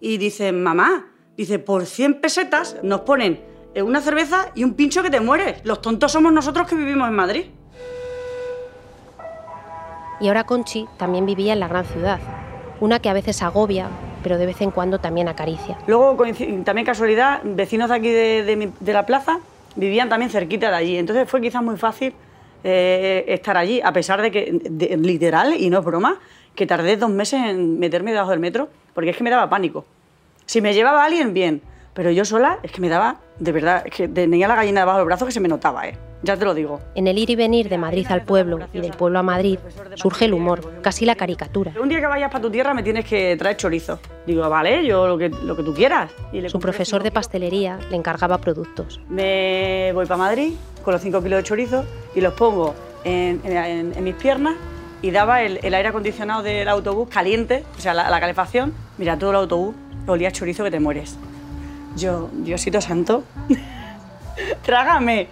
y 0.00 0.16
dicen, 0.16 0.62
mamá, 0.62 1.12
dice, 1.36 1.58
por 1.58 1.84
100 1.84 2.22
pesetas 2.22 2.78
nos 2.82 3.02
ponen 3.02 3.44
una 3.76 4.00
cerveza 4.00 4.52
y 4.54 4.64
un 4.64 4.72
pincho 4.72 5.02
que 5.02 5.10
te 5.10 5.20
mueres. 5.20 5.60
Los 5.64 5.82
tontos 5.82 6.12
somos 6.12 6.32
nosotros 6.32 6.66
que 6.66 6.76
vivimos 6.76 7.08
en 7.08 7.14
Madrid. 7.14 7.44
Y 10.18 10.28
ahora 10.28 10.44
Conchi 10.44 10.86
también 10.96 11.26
vivía 11.26 11.52
en 11.52 11.60
la 11.60 11.68
gran 11.68 11.84
ciudad, 11.84 12.20
una 12.80 13.00
que 13.00 13.10
a 13.10 13.12
veces 13.12 13.42
agobia, 13.42 13.90
pero 14.26 14.38
de 14.38 14.46
vez 14.46 14.60
en 14.60 14.72
cuando 14.72 14.98
también 14.98 15.28
acaricia. 15.28 15.78
Luego, 15.86 16.16
también 16.64 16.84
casualidad, 16.84 17.42
vecinos 17.44 17.90
de 17.90 17.94
aquí 17.94 18.10
de, 18.10 18.72
de, 18.80 18.92
la 18.92 19.06
plaza 19.06 19.38
vivían 19.76 20.08
también 20.08 20.32
cerquita 20.32 20.68
de 20.68 20.74
allí. 20.74 20.96
Entonces 20.96 21.30
fue 21.30 21.40
quizás 21.40 21.62
muy 21.62 21.76
fácil 21.76 22.12
eh, 22.64 23.24
estar 23.28 23.56
allí, 23.56 23.80
a 23.84 23.92
pesar 23.92 24.20
de 24.20 24.32
que, 24.32 24.96
literal, 24.98 25.54
y 25.56 25.70
no 25.70 25.78
es 25.78 25.84
broma, 25.84 26.18
que 26.56 26.66
tardé 26.66 26.96
dos 26.96 27.08
meses 27.08 27.40
en 27.40 27.78
meterme 27.78 28.10
debajo 28.10 28.32
del 28.32 28.40
metro, 28.40 28.68
porque 28.94 29.10
es 29.10 29.16
que 29.16 29.22
me 29.22 29.30
daba 29.30 29.48
pánico. 29.48 29.84
Si 30.44 30.60
me 30.60 30.74
llevaba 30.74 31.04
alguien, 31.04 31.32
bien, 31.32 31.62
pero 31.96 32.12
yo 32.12 32.24
sola 32.24 32.58
es 32.62 32.70
que 32.70 32.80
me 32.80 32.88
daba, 32.88 33.16
de 33.40 33.52
verdad, 33.52 33.82
es 33.84 33.92
que 33.92 34.06
tenía 34.06 34.46
la 34.46 34.54
gallina 34.54 34.82
debajo 34.82 34.98
del 34.98 35.06
brazo 35.06 35.26
que 35.26 35.32
se 35.32 35.40
me 35.40 35.48
notaba, 35.48 35.88
¿eh? 35.88 35.96
Ya 36.22 36.36
te 36.36 36.44
lo 36.44 36.54
digo. 36.54 36.80
En 36.94 37.06
el 37.06 37.18
ir 37.18 37.30
y 37.30 37.36
venir 37.36 37.68
de 37.68 37.78
Madrid 37.78 38.06
al 38.10 38.22
pueblo 38.22 38.58
y 38.72 38.80
del 38.80 38.92
pueblo 38.92 39.18
a 39.18 39.22
Madrid 39.22 39.58
surge 39.94 40.26
el 40.26 40.34
humor, 40.34 40.80
casi 40.82 41.04
la 41.04 41.14
caricatura. 41.14 41.72
Un 41.80 41.88
día 41.88 42.00
que 42.00 42.06
vayas 42.06 42.30
para 42.30 42.42
tu 42.42 42.50
tierra 42.50 42.74
me 42.74 42.82
tienes 42.82 43.04
que 43.04 43.36
traer 43.36 43.56
chorizo. 43.56 43.98
Digo, 44.26 44.48
vale, 44.48 44.84
yo 44.86 45.06
lo 45.06 45.18
que, 45.18 45.28
lo 45.28 45.56
que 45.56 45.62
tú 45.62 45.74
quieras. 45.74 46.10
Su 46.48 46.58
profesor 46.58 47.02
de 47.02 47.10
pastelería 47.10 47.78
le 47.90 47.96
encargaba 47.96 48.38
productos. 48.38 49.00
Me 49.08 49.90
voy 49.94 50.06
para 50.06 50.18
Madrid 50.18 50.54
con 50.84 50.92
los 50.92 51.02
5 51.02 51.22
kilos 51.22 51.38
de 51.38 51.44
chorizo 51.44 51.84
y 52.14 52.20
los 52.20 52.34
pongo 52.34 52.74
en, 53.04 53.40
en 53.44 54.04
mis 54.04 54.14
piernas 54.14 54.56
y 55.02 55.10
daba 55.10 55.42
el, 55.42 55.58
aire 55.62 55.88
acondicionado 55.88 56.42
del 56.42 56.68
autobús 56.68 57.08
caliente, 57.08 57.64
o 57.76 57.80
sea, 57.80 57.94
la, 57.94 58.20
calefacción. 58.20 58.72
Mira, 58.98 59.18
todo 59.18 59.30
el 59.30 59.36
autobús 59.36 59.74
olía 60.06 60.30
chorizo 60.30 60.64
que 60.64 60.70
te 60.70 60.80
mueres. 60.80 61.16
Yo, 61.96 62.28
Diosito 62.32 62.80
santo, 62.80 63.24
trágame. 64.62 65.28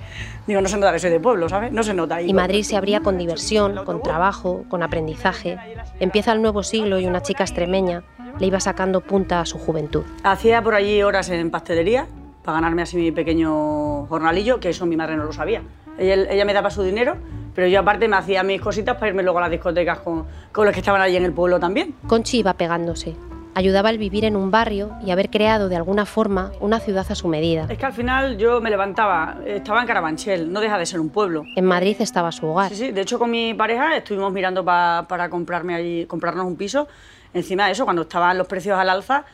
Digo, 0.47 0.61
no 0.61 0.69
se 0.69 0.77
nota 0.77 0.93
que 0.93 0.99
soy 0.99 1.11
de 1.11 1.21
pueblo, 1.21 1.49
¿sabes? 1.49 1.73
No 1.73 1.83
se 1.83 1.95
nota. 1.95 2.21
Y 2.21 2.33
Madrid 2.35 2.65
se 2.65 2.77
abría 2.77 3.01
con 3.01 3.17
diversión, 3.17 3.85
con 3.85 4.03
trabajo, 4.03 4.65
con 4.69 4.83
aprendizaje. 4.83 5.59
Empieza 6.01 6.33
el 6.33 6.43
nuevo 6.43 6.63
siglo 6.63 6.99
y 6.99 7.07
una 7.07 7.23
chica 7.23 7.45
extremeña 7.45 8.03
le 8.39 8.47
iba 8.47 8.61
sacando 8.61 9.01
punta 9.01 9.41
a 9.41 9.47
su 9.47 9.59
juventud. 9.59 10.05
Hacía 10.23 10.61
por 10.63 10.75
allí 10.75 11.03
horas 11.03 11.31
en 11.31 11.51
pastelería 11.51 12.07
para 12.43 12.57
ganarme 12.57 12.83
así 12.83 12.97
mi 12.97 13.11
pequeño 13.11 14.07
jornalillo, 14.07 14.61
que 14.61 14.71
eso 14.71 14.85
mi 14.85 14.97
madre 14.97 15.17
no 15.17 15.25
lo 15.25 15.33
sabía. 15.33 15.63
Ella, 15.97 16.15
ella 16.31 16.45
me 16.45 16.53
daba 16.53 16.71
su 16.71 16.83
dinero 16.83 17.17
pero 17.55 17.69
yo 17.69 17.81
aparte 17.81 18.09
me 18.09 18.17
hacía 18.17 18.43
mis 18.43 18.61
cositas 18.61 18.97
para 18.97 19.09
irme 19.09 19.23
luego 19.23 19.39
a 19.39 19.43
las 19.43 19.51
discotecas 19.51 20.01
con, 20.01 20.27
con 20.53 20.67
los 20.67 20.75
que 20.75 20.81
estaban 20.81 21.01
allí 21.01 21.17
en 21.17 21.25
el 21.25 21.33
pueblo 21.33 21.61
también. 21.61 21.95
Conchi 22.07 22.39
iba 22.39 22.55
pegándose. 22.55 23.15
Ayudaba 23.57 23.89
al 23.89 23.99
vivir 23.99 24.25
en 24.25 24.37
un 24.37 24.51
barrio 24.51 24.91
y 25.05 25.11
haber 25.11 25.31
creado 25.31 25.69
de 25.69 25.77
alguna 25.77 26.07
forma 26.07 26.53
una 26.61 26.81
ciudad 26.81 27.07
a 27.09 27.15
su 27.15 27.29
medida. 27.29 27.67
Es 27.69 27.79
que 27.79 27.87
al 27.87 27.93
final 27.93 28.37
yo 28.37 28.61
me 28.61 28.71
levantaba, 28.71 29.37
estaba 29.47 29.81
en 29.81 29.87
Carabanchel, 29.87 30.53
no 30.53 30.61
deja 30.61 30.77
de 30.77 30.87
ser 30.87 30.99
un 30.99 31.11
pueblo. 31.11 31.45
En 31.55 31.65
Madrid 31.65 31.97
estaba 32.01 32.33
su 32.33 32.47
hogar. 32.47 32.71
Sí, 32.71 32.77
sí, 32.77 32.93
de 32.93 33.01
hecho 33.01 33.19
con 33.19 33.31
mi 33.31 33.55
pareja 33.55 33.97
estuvimos 33.97 34.33
mirando 34.33 34.65
para 34.65 35.29
comprarme 35.31 35.75
allí, 35.75 36.07
comprarnos 36.07 36.47
un 36.47 36.57
piso. 36.57 36.89
Encima 37.33 37.67
de 37.67 37.73
eso, 37.73 37.85
cuando 37.85 38.03
estaban 38.03 38.37
los 38.39 38.47
precios 38.47 38.79
al 38.79 38.89
alza, 38.89 39.25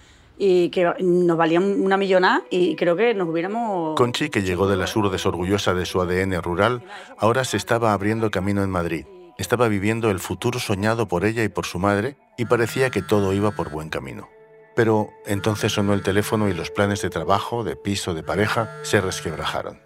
y 0.42 0.70
que 0.70 0.90
nos 1.00 1.36
valían 1.36 1.82
una 1.82 1.98
millonada 1.98 2.42
y 2.48 2.74
creo 2.74 2.96
que 2.96 3.12
nos 3.12 3.28
hubiéramos... 3.28 3.94
Conchi, 3.94 4.30
que 4.30 4.42
llegó 4.42 4.66
de 4.66 4.76
las 4.76 4.96
urdes 4.96 5.26
orgullosa 5.26 5.74
de 5.74 5.84
su 5.84 6.00
ADN 6.00 6.42
rural, 6.42 6.82
ahora 7.18 7.44
se 7.44 7.58
estaba 7.58 7.92
abriendo 7.92 8.30
camino 8.30 8.62
en 8.62 8.70
Madrid. 8.70 9.04
Estaba 9.40 9.68
viviendo 9.68 10.10
el 10.10 10.20
futuro 10.20 10.60
soñado 10.60 11.08
por 11.08 11.24
ella 11.24 11.42
y 11.42 11.48
por 11.48 11.64
su 11.64 11.78
madre 11.78 12.18
y 12.36 12.44
parecía 12.44 12.90
que 12.90 13.00
todo 13.00 13.32
iba 13.32 13.52
por 13.52 13.70
buen 13.70 13.88
camino. 13.88 14.28
Pero 14.76 15.08
entonces 15.24 15.72
sonó 15.72 15.94
el 15.94 16.02
teléfono 16.02 16.50
y 16.50 16.52
los 16.52 16.70
planes 16.70 17.00
de 17.00 17.08
trabajo, 17.08 17.64
de 17.64 17.74
piso, 17.74 18.12
de 18.12 18.22
pareja 18.22 18.70
se 18.82 19.00
resquebrajaron. 19.00 19.80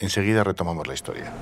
Enseguida 0.00 0.42
retomamos 0.42 0.88
la 0.88 0.94
historia. 0.94 1.32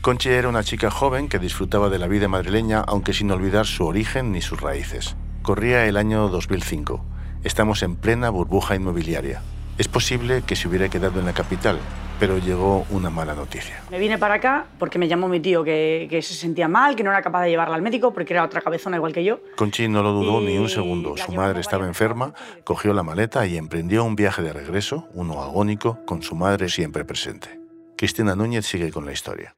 Conchi 0.00 0.30
era 0.30 0.48
una 0.48 0.64
chica 0.64 0.90
joven 0.90 1.28
que 1.28 1.38
disfrutaba 1.38 1.90
de 1.90 1.98
la 1.98 2.08
vida 2.08 2.26
madrileña, 2.26 2.80
aunque 2.80 3.12
sin 3.12 3.30
olvidar 3.30 3.66
su 3.66 3.84
origen 3.84 4.32
ni 4.32 4.40
sus 4.40 4.62
raíces. 4.62 5.14
Corría 5.42 5.84
el 5.84 5.98
año 5.98 6.30
2005. 6.30 7.04
Estamos 7.44 7.82
en 7.82 7.96
plena 7.96 8.30
burbuja 8.30 8.76
inmobiliaria. 8.76 9.42
Es 9.76 9.88
posible 9.88 10.40
que 10.40 10.56
se 10.56 10.68
hubiera 10.68 10.88
quedado 10.88 11.20
en 11.20 11.26
la 11.26 11.34
capital, 11.34 11.78
pero 12.18 12.38
llegó 12.38 12.86
una 12.90 13.10
mala 13.10 13.34
noticia. 13.34 13.82
Me 13.90 13.98
vine 13.98 14.18
para 14.18 14.34
acá 14.34 14.66
porque 14.78 14.98
me 14.98 15.08
llamó 15.08 15.28
mi 15.28 15.40
tío 15.40 15.64
que, 15.64 16.08
se 16.22 16.34
sentía 16.34 16.68
mal, 16.68 16.96
que 16.96 17.02
no 17.02 17.10
era 17.10 17.22
capaz 17.22 17.42
de 17.42 17.50
llevarla 17.50 17.76
al 17.76 17.82
médico 17.82 18.12
porque 18.12 18.32
era 18.32 18.44
otra 18.44 18.60
cabezona 18.60 18.96
igual 18.96 19.12
que 19.12 19.24
yo. 19.24 19.40
Conchi 19.56 19.88
no 19.88 20.02
lo 20.02 20.12
dudó 20.12 20.40
ni 20.40 20.56
un 20.58 20.68
segundo. 20.68 21.16
Su 21.16 21.32
madre 21.32 21.60
estaba 21.60 21.86
enferma, 21.86 22.34
cogió 22.64 22.92
la 22.92 23.02
maleta 23.02 23.46
y 23.46 23.56
emprendió 23.56 24.04
un 24.04 24.16
viaje 24.16 24.42
de 24.42 24.52
regreso, 24.52 25.08
uno 25.14 25.42
agónico, 25.42 25.98
con 26.06 26.22
su 26.22 26.34
madre 26.34 26.68
siempre 26.68 27.04
presente. 27.04 27.60
Cristina 27.96 28.34
Núñez 28.34 28.66
sigue 28.66 28.90
con 28.90 29.06
la 29.06 29.12
historia. 29.12 29.54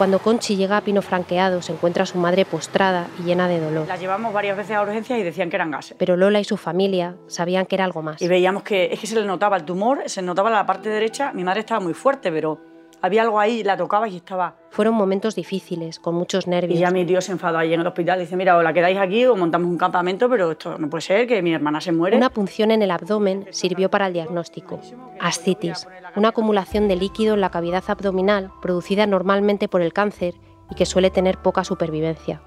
Cuando 0.00 0.18
Conchi 0.18 0.56
llega 0.56 0.78
a 0.78 0.80
Pino 0.80 1.02
Franqueado, 1.02 1.60
se 1.60 1.72
encuentra 1.72 2.04
a 2.04 2.06
su 2.06 2.16
madre 2.16 2.46
postrada 2.46 3.08
y 3.18 3.24
llena 3.24 3.48
de 3.48 3.60
dolor. 3.60 3.86
La 3.86 3.98
llevamos 3.98 4.32
varias 4.32 4.56
veces 4.56 4.74
a 4.74 4.80
urgencias 4.80 5.18
y 5.18 5.22
decían 5.22 5.50
que 5.50 5.56
eran 5.56 5.70
gases. 5.70 5.94
Pero 5.98 6.16
Lola 6.16 6.40
y 6.40 6.44
su 6.44 6.56
familia 6.56 7.16
sabían 7.26 7.66
que 7.66 7.74
era 7.74 7.84
algo 7.84 8.00
más. 8.00 8.22
Y 8.22 8.26
veíamos 8.26 8.62
que 8.62 8.88
es 8.90 8.98
que 8.98 9.06
se 9.06 9.14
le 9.14 9.26
notaba 9.26 9.58
el 9.58 9.66
tumor, 9.66 10.04
se 10.06 10.22
notaba 10.22 10.48
la 10.48 10.64
parte 10.64 10.88
derecha. 10.88 11.34
Mi 11.34 11.44
madre 11.44 11.60
estaba 11.60 11.80
muy 11.80 11.92
fuerte, 11.92 12.32
pero 12.32 12.69
había 13.02 13.22
algo 13.22 13.40
ahí, 13.40 13.62
la 13.62 13.76
tocaba 13.76 14.08
y 14.08 14.16
estaba... 14.16 14.56
Fueron 14.70 14.94
momentos 14.94 15.34
difíciles, 15.34 15.98
con 15.98 16.14
muchos 16.14 16.46
nervios. 16.46 16.78
Y 16.78 16.82
ya 16.82 16.90
mi 16.90 17.04
tío 17.04 17.20
se 17.20 17.32
enfadó 17.32 17.58
ahí 17.58 17.74
en 17.74 17.80
el 17.80 17.86
hospital. 17.86 18.20
Dice, 18.20 18.36
mira, 18.36 18.56
o 18.56 18.62
la 18.62 18.72
quedáis 18.72 18.98
aquí 18.98 19.26
o 19.26 19.34
montamos 19.34 19.68
un 19.68 19.76
campamento, 19.76 20.28
pero 20.28 20.52
esto 20.52 20.78
no 20.78 20.88
puede 20.88 21.02
ser, 21.02 21.26
que 21.26 21.42
mi 21.42 21.52
hermana 21.52 21.80
se 21.80 21.92
muere. 21.92 22.16
Una 22.16 22.30
punción 22.30 22.70
en 22.70 22.82
el 22.82 22.90
abdomen 22.90 23.46
sirvió 23.50 23.90
para 23.90 24.06
el 24.06 24.12
diagnóstico. 24.12 24.80
Ascitis, 25.18 25.88
una 26.14 26.28
acumulación 26.28 26.88
de 26.88 26.96
líquido 26.96 27.34
en 27.34 27.40
la 27.40 27.50
cavidad 27.50 27.84
abdominal 27.88 28.52
producida 28.62 29.06
normalmente 29.06 29.68
por 29.68 29.82
el 29.82 29.92
cáncer 29.92 30.34
y 30.70 30.74
que 30.74 30.86
suele 30.86 31.10
tener 31.10 31.38
poca 31.38 31.64
supervivencia. 31.64 32.40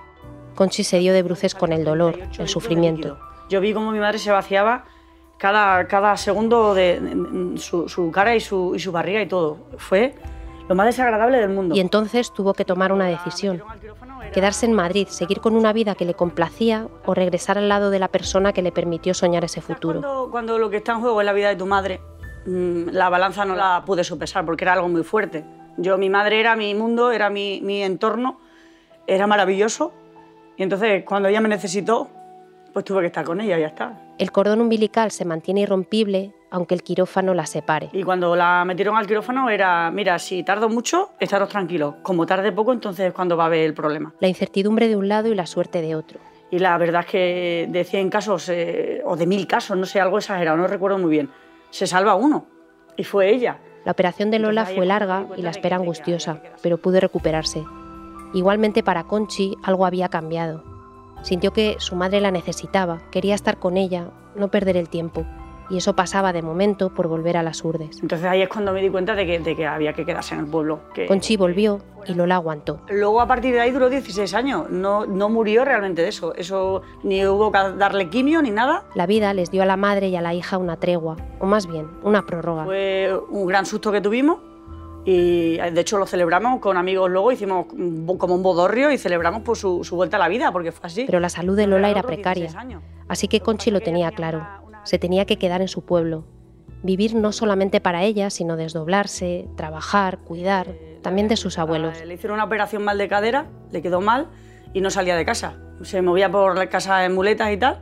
Conchi 0.55 0.83
se 0.83 0.99
dio 0.99 1.13
de 1.13 1.23
bruces 1.23 1.55
con 1.55 1.73
el 1.73 1.83
dolor, 1.83 2.19
el 2.37 2.47
sufrimiento. 2.47 3.17
Yo 3.49 3.59
vi 3.59 3.73
cómo 3.73 3.91
mi 3.91 3.99
madre 3.99 4.19
se 4.19 4.31
vaciaba 4.31 4.85
cada, 5.37 5.87
cada 5.87 6.15
segundo 6.15 6.73
de, 6.73 7.55
su, 7.57 8.11
cara 8.13 8.35
y 8.35 8.39
su, 8.39 8.73
y 8.75 8.79
su 8.79 8.91
barriga 8.91 9.21
y 9.21 9.27
todo. 9.27 9.57
Fue 9.77 10.15
lo 10.67 10.75
más 10.75 10.85
desagradable 10.85 11.39
del 11.39 11.49
mundo. 11.49 11.75
Y 11.75 11.79
entonces 11.79 12.31
tuvo 12.31 12.53
que 12.53 12.65
tomar 12.65 12.91
una 12.91 13.07
decisión. 13.07 13.61
Quedarse 14.33 14.65
en 14.65 14.73
Madrid, 14.73 15.07
seguir 15.07 15.41
con 15.41 15.55
una 15.55 15.73
vida 15.73 15.95
que 15.95 16.05
le 16.05 16.13
complacía 16.13 16.87
o 17.05 17.13
regresar 17.13 17.57
al 17.57 17.69
lado 17.69 17.89
de 17.89 17.99
la 17.99 18.07
persona 18.07 18.53
que 18.53 18.61
le 18.61 18.71
permitió 18.71 19.13
soñar 19.13 19.43
ese 19.43 19.61
futuro. 19.61 20.01
Cuando, 20.01 20.31
cuando 20.31 20.57
lo 20.57 20.69
que 20.69 20.77
está 20.77 20.93
en 20.93 21.01
juego 21.01 21.21
es 21.21 21.25
la 21.25 21.33
vida 21.33 21.49
de 21.49 21.55
tu 21.55 21.65
madre, 21.65 22.01
mm, 22.45 22.89
la 22.89 23.09
balanza 23.09 23.45
no 23.45 23.55
la 23.55 23.83
pude 23.85 24.03
sopesar 24.03 24.45
porque 24.45 24.63
era 24.63 24.73
algo 24.73 24.87
muy 24.87 25.03
fuerte. 25.03 25.43
Yo, 25.77 25.97
mi 25.97 26.09
madre 26.09 26.39
era 26.39 26.55
mi 26.55 26.73
mundo, 26.73 27.11
era 27.11 27.29
mi, 27.29 27.59
mi 27.61 27.83
entorno, 27.83 28.39
era 29.07 29.27
maravilloso. 29.27 29.91
Y 30.57 30.63
entonces, 30.63 31.03
cuando 31.03 31.29
ella 31.29 31.41
me 31.41 31.49
necesitó, 31.49 32.09
pues 32.73 32.85
tuve 32.85 33.01
que 33.01 33.07
estar 33.07 33.25
con 33.25 33.41
ella 33.41 33.57
y 33.57 33.61
ya 33.61 33.67
está. 33.67 33.99
El 34.17 34.31
cordón 34.31 34.61
umbilical 34.61 35.11
se 35.11 35.25
mantiene 35.25 35.61
irrompible 35.61 36.33
aunque 36.53 36.75
el 36.75 36.83
quirófano 36.83 37.33
la 37.33 37.47
separe. 37.47 37.89
Y 37.93 38.03
cuando 38.03 38.35
la 38.35 38.63
metieron 38.63 38.95
al 38.95 39.07
quirófano 39.07 39.49
era, 39.49 39.89
mira, 39.89 40.19
si 40.19 40.43
tardo 40.43 40.69
mucho, 40.69 41.09
estaros 41.19 41.49
tranquilos. 41.49 41.95
Como 42.03 42.27
tarde 42.27 42.51
poco, 42.51 42.71
entonces 42.71 43.07
es 43.07 43.13
cuando 43.13 43.35
va 43.35 43.45
a 43.45 43.47
haber 43.47 43.65
el 43.65 43.73
problema. 43.73 44.13
La 44.19 44.27
incertidumbre 44.27 44.87
de 44.87 44.95
un 44.95 45.07
lado 45.07 45.29
y 45.29 45.35
la 45.35 45.47
suerte 45.47 45.81
de 45.81 45.95
otro. 45.95 46.19
Y 46.51 46.59
la 46.59 46.77
verdad 46.77 47.01
es 47.01 47.07
que 47.07 47.67
de 47.71 47.83
100 47.83 48.09
casos, 48.11 48.49
eh, 48.49 49.01
o 49.03 49.15
de 49.15 49.25
1000 49.25 49.47
casos, 49.47 49.75
no 49.75 49.87
sé, 49.87 49.99
algo 49.99 50.19
exagerado, 50.19 50.55
no 50.55 50.67
recuerdo 50.67 50.99
muy 50.99 51.09
bien, 51.09 51.31
se 51.71 51.87
salva 51.87 52.13
uno. 52.13 52.45
Y 52.95 53.03
fue 53.03 53.31
ella. 53.31 53.57
La 53.83 53.93
operación 53.93 54.29
de 54.29 54.37
Lola 54.37 54.67
fue 54.67 54.85
larga 54.85 55.25
y 55.35 55.41
la 55.41 55.49
espera 55.49 55.77
angustiosa, 55.77 56.39
pero 56.61 56.77
pudo 56.77 56.99
recuperarse. 56.99 57.63
Igualmente 58.35 58.83
para 58.83 59.05
Conchi 59.05 59.55
algo 59.63 59.87
había 59.87 60.07
cambiado. 60.09 60.63
Sintió 61.23 61.51
que 61.51 61.77
su 61.79 61.95
madre 61.95 62.21
la 62.21 62.29
necesitaba, 62.29 63.01
quería 63.09 63.33
estar 63.33 63.57
con 63.57 63.75
ella, 63.75 64.11
no 64.35 64.49
perder 64.49 64.77
el 64.77 64.89
tiempo. 64.89 65.25
Y 65.69 65.77
eso 65.77 65.95
pasaba 65.95 66.33
de 66.33 66.41
momento 66.41 66.93
por 66.93 67.07
volver 67.07 67.37
a 67.37 67.43
las 67.43 67.63
urdes. 67.63 67.99
Entonces 68.01 68.27
ahí 68.27 68.41
es 68.41 68.49
cuando 68.49 68.73
me 68.73 68.81
di 68.81 68.89
cuenta 68.89 69.15
de 69.15 69.25
que, 69.25 69.39
de 69.39 69.55
que 69.55 69.65
había 69.65 69.93
que 69.93 70.05
quedarse 70.05 70.35
en 70.35 70.41
el 70.41 70.47
pueblo. 70.47 70.81
Que... 70.93 71.05
Conchi 71.05 71.37
volvió 71.37 71.79
y 72.05 72.13
Lola 72.13 72.35
aguantó. 72.35 72.81
Luego 72.89 73.21
a 73.21 73.27
partir 73.27 73.53
de 73.53 73.61
ahí 73.61 73.71
duró 73.71 73.89
16 73.89 74.33
años, 74.33 74.69
no, 74.69 75.05
no 75.05 75.29
murió 75.29 75.65
realmente 75.65 76.01
de 76.01 76.09
eso, 76.09 76.35
eso 76.35 76.81
ni 77.03 77.25
hubo 77.25 77.51
que 77.51 77.57
darle 77.77 78.09
quimio 78.09 78.41
ni 78.41 78.51
nada. 78.51 78.85
La 78.95 79.05
vida 79.05 79.33
les 79.33 79.51
dio 79.51 79.63
a 79.63 79.65
la 79.65 79.77
madre 79.77 80.09
y 80.09 80.15
a 80.15 80.21
la 80.21 80.33
hija 80.33 80.57
una 80.57 80.77
tregua, 80.77 81.17
o 81.39 81.45
más 81.45 81.67
bien, 81.67 81.87
una 82.03 82.25
prórroga. 82.25 82.65
Fue 82.65 83.11
un 83.29 83.45
gran 83.45 83.65
susto 83.65 83.91
que 83.91 84.01
tuvimos 84.01 84.39
y 85.05 85.57
de 85.57 85.81
hecho 85.81 85.97
lo 85.97 86.05
celebramos 86.05 86.59
con 86.61 86.77
amigos 86.77 87.11
luego, 87.11 87.31
hicimos 87.31 87.65
como 88.17 88.35
un 88.35 88.43
bodorrio 88.43 88.91
y 88.91 88.97
celebramos 88.97 89.41
por 89.41 89.57
su, 89.57 89.83
su 89.83 89.95
vuelta 89.95 90.17
a 90.17 90.19
la 90.19 90.29
vida, 90.29 90.51
porque 90.51 90.71
fue 90.71 90.87
así. 90.87 91.03
Pero 91.05 91.19
la 91.19 91.29
salud 91.29 91.57
de 91.57 91.67
Lola 91.67 91.89
era 91.89 92.03
precaria, 92.03 92.49
así 93.07 93.27
que 93.27 93.41
Conchi 93.41 93.69
lo 93.71 93.81
tenía 93.81 94.11
claro, 94.11 94.45
se 94.83 94.99
tenía 94.99 95.25
que 95.25 95.37
quedar 95.37 95.61
en 95.61 95.67
su 95.67 95.83
pueblo, 95.85 96.25
vivir 96.83 97.15
no 97.15 97.31
solamente 97.31 97.81
para 97.81 98.03
ella, 98.03 98.29
sino 98.29 98.55
desdoblarse, 98.55 99.47
trabajar, 99.55 100.19
cuidar, 100.19 100.67
también 101.01 101.27
de 101.27 101.37
sus 101.37 101.57
abuelos. 101.57 102.01
Le 102.05 102.13
hicieron 102.13 102.35
una 102.35 102.45
operación 102.45 102.83
mal 102.83 102.97
de 102.97 103.07
cadera, 103.07 103.47
le 103.71 103.81
quedó 103.81 104.01
mal 104.01 104.27
y 104.73 104.81
no 104.81 104.89
salía 104.89 105.15
de 105.15 105.25
casa. 105.25 105.57
Se 105.81 106.01
movía 106.01 106.31
por 106.31 106.57
la 106.57 106.67
casa 106.67 107.05
en 107.05 107.13
muletas 107.13 107.51
y 107.51 107.57
tal. 107.57 107.81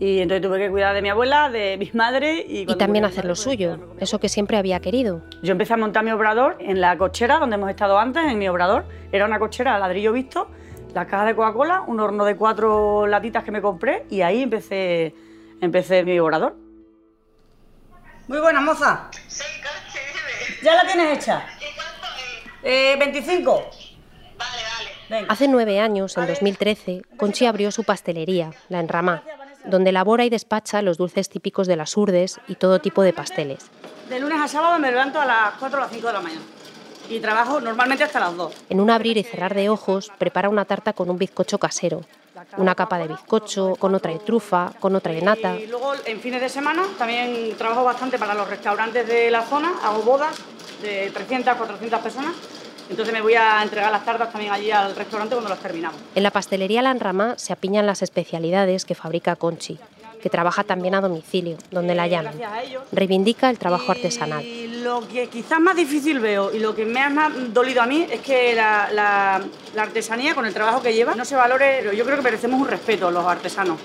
Y 0.00 0.20
entonces 0.20 0.42
tuve 0.42 0.58
que 0.58 0.70
cuidar 0.70 0.94
de 0.94 1.02
mi 1.02 1.08
abuela, 1.08 1.50
de 1.50 1.76
mi 1.76 1.90
madre 1.92 2.44
y... 2.48 2.70
Y 2.70 2.76
también 2.76 3.04
hacer 3.04 3.24
lo 3.24 3.34
suyo, 3.34 3.94
eso 3.98 4.20
que 4.20 4.28
siempre 4.28 4.56
había 4.56 4.78
querido. 4.78 5.22
Yo 5.42 5.50
empecé 5.50 5.74
a 5.74 5.76
montar 5.76 6.04
mi 6.04 6.12
obrador 6.12 6.56
en 6.60 6.80
la 6.80 6.96
cochera 6.96 7.38
donde 7.38 7.56
hemos 7.56 7.68
estado 7.68 7.98
antes, 7.98 8.22
en 8.24 8.38
mi 8.38 8.48
obrador. 8.48 8.84
Era 9.10 9.24
una 9.24 9.40
cochera 9.40 9.74
de 9.74 9.80
ladrillo 9.80 10.12
visto, 10.12 10.48
la 10.94 11.06
caja 11.08 11.24
de 11.24 11.34
Coca-Cola, 11.34 11.82
un 11.88 11.98
horno 11.98 12.24
de 12.24 12.36
cuatro 12.36 13.08
latitas 13.08 13.42
que 13.42 13.50
me 13.50 13.60
compré 13.60 14.04
y 14.08 14.20
ahí 14.20 14.42
empecé, 14.42 15.14
empecé 15.60 16.04
mi 16.04 16.18
obrador. 16.18 16.56
Muy 18.26 18.38
buena, 18.40 18.60
moza. 18.60 19.08
Sí, 19.26 19.44
coche. 19.62 20.00
¿Ya 20.62 20.74
la 20.74 20.86
tienes 20.86 21.18
hecha? 21.18 21.46
¿Y 21.58 21.74
cuánto 21.74 22.06
es? 22.16 22.60
Eh, 22.62 22.96
25. 22.98 23.52
Vale, 23.54 23.70
vale. 24.38 24.90
Venga. 25.08 25.32
Hace 25.32 25.48
nueve 25.48 25.80
años, 25.80 26.16
en 26.18 26.26
2013, 26.26 27.02
Conchi 27.16 27.46
abrió 27.46 27.70
su 27.72 27.84
pastelería, 27.84 28.50
La 28.68 28.80
Enramá, 28.80 29.22
donde 29.64 29.90
elabora 29.90 30.24
y 30.24 30.30
despacha 30.30 30.82
los 30.82 30.98
dulces 30.98 31.30
típicos 31.30 31.66
de 31.66 31.76
las 31.76 31.96
urdes 31.96 32.38
y 32.48 32.56
todo 32.56 32.80
tipo 32.80 33.02
de 33.02 33.12
pasteles. 33.14 33.70
De 34.10 34.20
lunes 34.20 34.38
a 34.40 34.48
sábado 34.48 34.78
me 34.78 34.90
levanto 34.90 35.20
a 35.20 35.24
las 35.24 35.54
4 35.58 35.78
o 35.78 35.80
las 35.80 35.90
5 35.90 36.06
de 36.06 36.12
la 36.12 36.20
mañana. 36.20 36.42
Y 37.08 37.20
trabajo 37.20 37.60
normalmente 37.60 38.04
hasta 38.04 38.20
las 38.20 38.36
2. 38.36 38.52
En 38.68 38.80
un 38.80 38.90
abrir 38.90 39.16
y 39.16 39.22
cerrar 39.22 39.54
de 39.54 39.70
ojos, 39.70 40.12
prepara 40.18 40.50
una 40.50 40.66
tarta 40.66 40.92
con 40.92 41.08
un 41.08 41.16
bizcocho 41.16 41.58
casero, 41.58 42.02
una 42.56 42.74
capa 42.74 42.98
de 42.98 43.08
bizcocho, 43.08 43.76
con 43.76 43.94
otra 43.94 44.12
de 44.12 44.18
trufa, 44.18 44.72
con 44.80 44.94
otra 44.94 45.12
de 45.12 45.22
nata. 45.22 45.56
Y 45.56 45.66
luego 45.66 45.92
en 46.04 46.20
fines 46.20 46.40
de 46.40 46.48
semana 46.48 46.84
también 46.98 47.56
trabajo 47.56 47.84
bastante 47.84 48.18
para 48.18 48.34
los 48.34 48.48
restaurantes 48.48 49.06
de 49.06 49.30
la 49.30 49.42
zona, 49.42 49.72
hago 49.82 50.02
bodas 50.02 50.36
de 50.82 51.10
300, 51.10 51.56
400 51.56 52.00
personas. 52.00 52.34
Entonces 52.90 53.12
me 53.12 53.20
voy 53.20 53.34
a 53.34 53.62
entregar 53.62 53.92
las 53.92 54.04
tartas 54.04 54.32
también 54.32 54.52
allí 54.52 54.70
al 54.70 54.96
restaurante 54.96 55.34
cuando 55.34 55.50
las 55.50 55.58
terminamos. 55.58 56.00
En 56.14 56.22
la 56.22 56.30
pastelería 56.30 56.80
La 56.80 56.90
Enramá 56.90 57.34
se 57.36 57.52
apiñan 57.52 57.86
las 57.86 58.02
especialidades 58.02 58.86
que 58.86 58.94
fabrica 58.94 59.36
Conchi, 59.36 59.78
que 60.20 60.30
trabaja 60.30 60.64
también 60.64 60.94
a 60.94 61.00
domicilio, 61.00 61.56
donde 61.70 61.94
la 61.94 62.06
llaman. 62.06 62.34
Reivindica 62.92 63.50
el 63.50 63.58
trabajo 63.58 63.90
artesanal. 63.92 64.44
Y 64.44 64.66
lo 64.82 65.06
que 65.08 65.28
quizás 65.28 65.60
más 65.60 65.76
difícil 65.76 66.20
veo 66.20 66.52
y 66.54 66.58
lo 66.58 66.74
que 66.74 66.84
me 66.84 67.00
ha 67.00 67.08
más 67.10 67.32
dolido 67.52 67.82
a 67.82 67.86
mí 67.86 68.06
es 68.10 68.20
que 68.20 68.54
la, 68.54 68.88
la- 68.92 69.40
la 69.74 69.82
artesanía, 69.82 70.34
con 70.34 70.46
el 70.46 70.54
trabajo 70.54 70.80
que 70.82 70.92
lleva, 70.94 71.14
no 71.14 71.24
se 71.24 71.36
valore. 71.36 71.84
Yo 71.96 72.04
creo 72.04 72.16
que 72.16 72.22
merecemos 72.22 72.60
un 72.60 72.66
respeto 72.68 73.10
los 73.10 73.24
artesanos, 73.24 73.78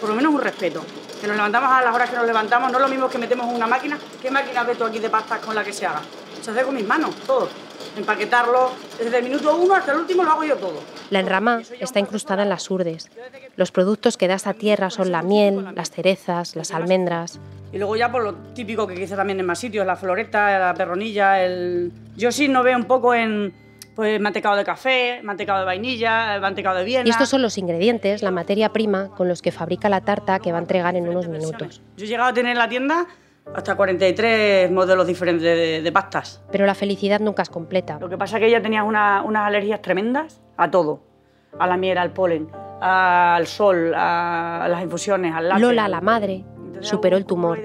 por 0.00 0.08
lo 0.08 0.14
menos 0.14 0.32
un 0.34 0.40
respeto. 0.40 0.82
Que 1.20 1.26
nos 1.26 1.36
levantamos 1.36 1.70
a 1.70 1.82
las 1.82 1.94
horas 1.94 2.08
que 2.08 2.16
nos 2.16 2.24
levantamos, 2.26 2.72
no 2.72 2.78
es 2.78 2.82
lo 2.82 2.88
mismo 2.88 3.08
que 3.08 3.18
metemos 3.18 3.46
una 3.54 3.66
máquina. 3.66 3.98
¿Qué 4.22 4.30
máquina 4.30 4.62
ves 4.64 4.78
tú 4.78 4.84
aquí 4.84 4.98
de 4.98 5.10
pastas 5.10 5.38
con 5.40 5.54
la 5.54 5.62
que 5.62 5.72
se 5.72 5.84
haga? 5.86 6.00
Se 6.40 6.50
hace 6.50 6.62
con 6.62 6.74
mis 6.74 6.86
manos, 6.86 7.14
todo. 7.26 7.48
Empaquetarlo, 7.96 8.70
desde 8.98 9.18
el 9.18 9.24
minuto 9.24 9.56
uno 9.56 9.74
hasta 9.74 9.92
el 9.92 9.98
último 9.98 10.22
lo 10.22 10.30
hago 10.30 10.44
yo 10.44 10.56
todo. 10.56 10.80
La 11.10 11.20
enramá 11.20 11.62
está 11.80 11.98
incrustada 11.98 12.42
en 12.42 12.48
las 12.48 12.70
urdes. 12.70 13.10
Los 13.56 13.72
productos 13.72 14.16
que 14.16 14.28
da 14.28 14.34
esta 14.34 14.54
tierra 14.54 14.90
son 14.90 15.12
la 15.12 15.22
miel, 15.22 15.66
las 15.74 15.90
cerezas, 15.90 16.56
las 16.56 16.72
almendras. 16.72 17.40
Y 17.72 17.78
luego 17.78 17.96
ya 17.96 18.10
por 18.10 18.22
lo 18.22 18.34
típico 18.54 18.86
que 18.86 18.94
quizá 18.94 19.16
también 19.16 19.38
en 19.40 19.46
más 19.46 19.58
sitios, 19.58 19.86
la 19.86 19.96
floreta, 19.96 20.58
la 20.58 20.74
perronilla, 20.74 21.42
el... 21.44 21.92
Yo 22.16 22.32
sí 22.32 22.48
no 22.48 22.62
veo 22.62 22.76
un 22.76 22.84
poco 22.84 23.14
en 23.14 23.52
pues 23.94 24.20
mantecado 24.20 24.56
de 24.56 24.64
café, 24.64 25.20
mantecado 25.22 25.60
de 25.60 25.66
vainilla, 25.66 26.38
mantecado 26.40 26.78
de 26.78 26.84
Viena... 26.84 27.06
Y 27.06 27.10
estos 27.10 27.28
son 27.28 27.42
los 27.42 27.58
ingredientes, 27.58 28.22
la 28.22 28.30
materia 28.30 28.72
prima 28.72 29.08
con 29.08 29.28
los 29.28 29.42
que 29.42 29.52
fabrica 29.52 29.88
la 29.88 30.00
tarta 30.00 30.38
que 30.38 30.52
va 30.52 30.58
a 30.58 30.60
entregar 30.62 30.96
en 30.96 31.08
unos 31.08 31.28
minutos. 31.28 31.82
Yo 31.96 32.04
he 32.06 32.08
llegado 32.08 32.30
a 32.30 32.32
tener 32.32 32.52
en 32.52 32.58
la 32.58 32.68
tienda 32.68 33.06
hasta 33.54 33.74
43 33.74 34.70
modelos 34.70 35.06
diferentes 35.06 35.42
de, 35.42 35.82
de 35.82 35.92
pastas. 35.92 36.42
Pero 36.52 36.66
la 36.66 36.74
felicidad 36.74 37.20
nunca 37.20 37.42
es 37.42 37.50
completa. 37.50 37.98
Lo 38.00 38.08
que 38.08 38.16
pasa 38.18 38.36
es 38.36 38.40
que 38.40 38.46
ella 38.48 38.62
tenía 38.62 38.84
una- 38.84 39.22
unas 39.22 39.46
alergias 39.46 39.82
tremendas 39.82 40.40
a 40.56 40.70
todo. 40.70 41.00
A 41.58 41.66
la 41.66 41.76
miel, 41.76 41.98
al 41.98 42.12
polen, 42.12 42.48
al 42.80 43.46
sol, 43.46 43.92
a 43.96 44.66
las 44.70 44.82
infusiones, 44.82 45.34
al 45.34 45.48
látex. 45.48 45.60
Lola, 45.66 45.88
la 45.88 46.00
madre, 46.00 46.44
superó 46.80 47.16
el 47.16 47.26
tumor, 47.26 47.58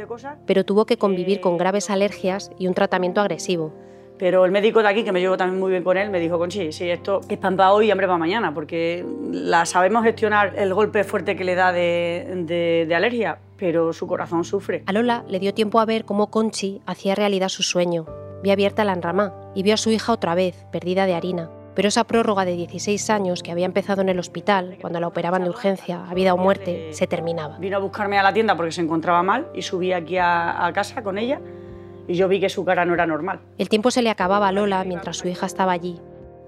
pero 0.47 0.65
tuvo 0.65 0.85
que 0.85 0.97
convivir 0.97 1.39
con 1.39 1.57
graves 1.57 1.89
alergias 1.91 2.51
y 2.57 2.67
un 2.67 2.73
tratamiento 2.73 3.21
agresivo. 3.21 3.71
Pero 4.17 4.43
el 4.45 4.51
médico 4.51 4.81
de 4.81 4.87
aquí, 4.87 5.03
que 5.03 5.11
me 5.11 5.19
llevo 5.19 5.37
también 5.37 5.59
muy 5.59 5.69
bien 5.71 5.83
con 5.83 5.97
él, 5.97 6.09
me 6.09 6.19
dijo, 6.19 6.39
Conchi, 6.39 6.71
sí, 6.71 6.89
esto 6.89 7.21
es 7.29 7.37
pan 7.37 7.55
para 7.57 7.73
hoy 7.73 7.87
y 7.87 7.91
hambre 7.91 8.07
para 8.07 8.17
mañana, 8.17 8.53
porque 8.53 9.05
la 9.31 9.65
sabemos 9.65 10.03
gestionar 10.03 10.53
el 10.57 10.73
golpe 10.73 11.03
fuerte 11.03 11.35
que 11.35 11.43
le 11.43 11.53
da 11.55 11.71
de, 11.73 12.25
de- 12.47 12.85
de 12.87 12.95
alergia, 12.95 13.37
pero 13.57 13.93
su 13.93 14.07
corazón 14.07 14.43
sufre. 14.43 14.83
A 14.85 14.93
Lola 14.93 15.23
le 15.27 15.39
dio 15.39 15.53
tiempo 15.53 15.79
a 15.79 15.85
ver 15.85 16.05
cómo 16.05 16.29
Conchi 16.29 16.81
hacía 16.85 17.15
realidad 17.15 17.49
su 17.49 17.63
sueño. 17.63 18.05
Vio 18.43 18.53
abierta 18.53 18.83
la 18.83 18.93
enramá 18.93 19.33
y 19.55 19.63
vio 19.63 19.73
a 19.73 19.77
su 19.77 19.91
hija 19.91 20.11
otra 20.11 20.35
vez, 20.35 20.65
perdida 20.71 21.05
de 21.05 21.15
harina. 21.15 21.49
Pero 21.75 21.89
esa 21.89 22.05
prórroga 22.05 22.45
de 22.45 22.55
16 22.55 23.09
años 23.09 23.43
que 23.43 23.51
había 23.51 23.65
empezado 23.65 24.01
en 24.01 24.07
el 24.07 24.19
hospital, 24.19 24.77
cuando 24.79 24.99
la 24.99 25.07
operaban 25.07 25.43
de 25.43 25.49
urgencia, 25.49 26.05
a 26.09 26.13
vida 26.13 26.33
o 26.33 26.37
muerte, 26.37 26.93
se 26.93 27.05
terminaba. 27.05 27.57
Vino 27.57 27.75
a 27.75 27.79
buscarme 27.81 28.17
a 28.17 28.23
la 28.23 28.33
tienda 28.33 28.55
porque 28.55 28.71
se 28.71 28.81
encontraba 28.81 29.23
mal 29.23 29.47
y 29.53 29.61
subí 29.61 29.91
aquí 29.91 30.17
a, 30.17 30.65
a 30.65 30.71
casa 30.71 31.03
con 31.03 31.17
ella 31.17 31.41
y 32.07 32.15
yo 32.15 32.27
vi 32.27 32.39
que 32.39 32.49
su 32.49 32.63
cara 32.63 32.85
no 32.85 32.93
era 32.93 33.05
normal. 33.05 33.41
El 33.57 33.69
tiempo 33.69 33.91
se 33.91 34.01
le 34.01 34.09
acababa 34.09 34.47
a 34.47 34.51
Lola 34.51 34.83
mientras 34.83 35.17
su 35.17 35.27
hija 35.27 35.45
estaba 35.45 35.71
allí, 35.71 35.99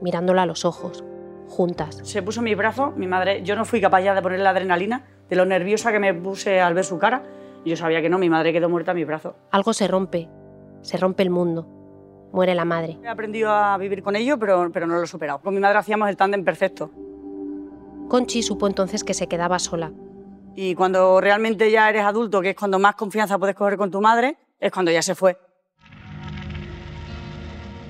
mirándola 0.01 0.43
a 0.43 0.45
los 0.45 0.65
ojos, 0.65 1.03
juntas. 1.47 1.99
Se 2.03 2.21
puso 2.21 2.41
mis 2.41 2.55
brazos, 2.55 2.95
mi 2.95 3.07
madre, 3.07 3.41
yo 3.43 3.55
no 3.55 3.65
fui 3.65 3.81
capaz 3.81 4.01
ya 4.01 4.13
de 4.13 4.21
ponerle 4.21 4.43
la 4.43 4.51
adrenalina, 4.51 5.05
de 5.29 5.35
lo 5.35 5.45
nerviosa 5.45 5.91
que 5.91 5.99
me 5.99 6.13
puse 6.13 6.61
al 6.61 6.73
ver 6.73 6.85
su 6.85 6.97
cara, 6.97 7.23
y 7.63 7.71
yo 7.71 7.75
sabía 7.75 8.01
que 8.01 8.09
no, 8.09 8.17
mi 8.17 8.29
madre 8.29 8.53
quedó 8.53 8.69
muerta 8.69 8.91
en 8.91 8.97
mis 8.97 9.07
brazos. 9.07 9.35
Algo 9.51 9.73
se 9.73 9.87
rompe, 9.87 10.29
se 10.81 10.97
rompe 10.97 11.23
el 11.23 11.29
mundo, 11.29 11.67
muere 12.31 12.55
la 12.55 12.65
madre. 12.65 12.97
He 13.03 13.07
aprendido 13.07 13.51
a 13.51 13.77
vivir 13.77 14.03
con 14.03 14.15
ello, 14.15 14.37
pero, 14.37 14.69
pero 14.71 14.87
no 14.87 14.95
lo 14.95 15.03
he 15.03 15.07
superado. 15.07 15.39
Con 15.39 15.53
mi 15.53 15.59
madre 15.59 15.79
hacíamos 15.79 16.09
el 16.09 16.17
tándem 16.17 16.43
perfecto. 16.43 16.91
Conchi 18.07 18.41
supo 18.41 18.67
entonces 18.67 19.03
que 19.03 19.13
se 19.13 19.27
quedaba 19.27 19.59
sola. 19.59 19.91
Y 20.55 20.75
cuando 20.75 21.19
realmente 21.21 21.69
ya 21.69 21.89
eres 21.89 22.03
adulto, 22.03 22.41
que 22.41 22.51
es 22.51 22.55
cuando 22.55 22.79
más 22.79 22.95
confianza 22.95 23.37
puedes 23.37 23.55
coger 23.55 23.77
con 23.77 23.91
tu 23.91 24.01
madre, 24.01 24.37
es 24.59 24.71
cuando 24.71 24.91
ya 24.91 25.01
se 25.01 25.13
fue. 25.13 25.37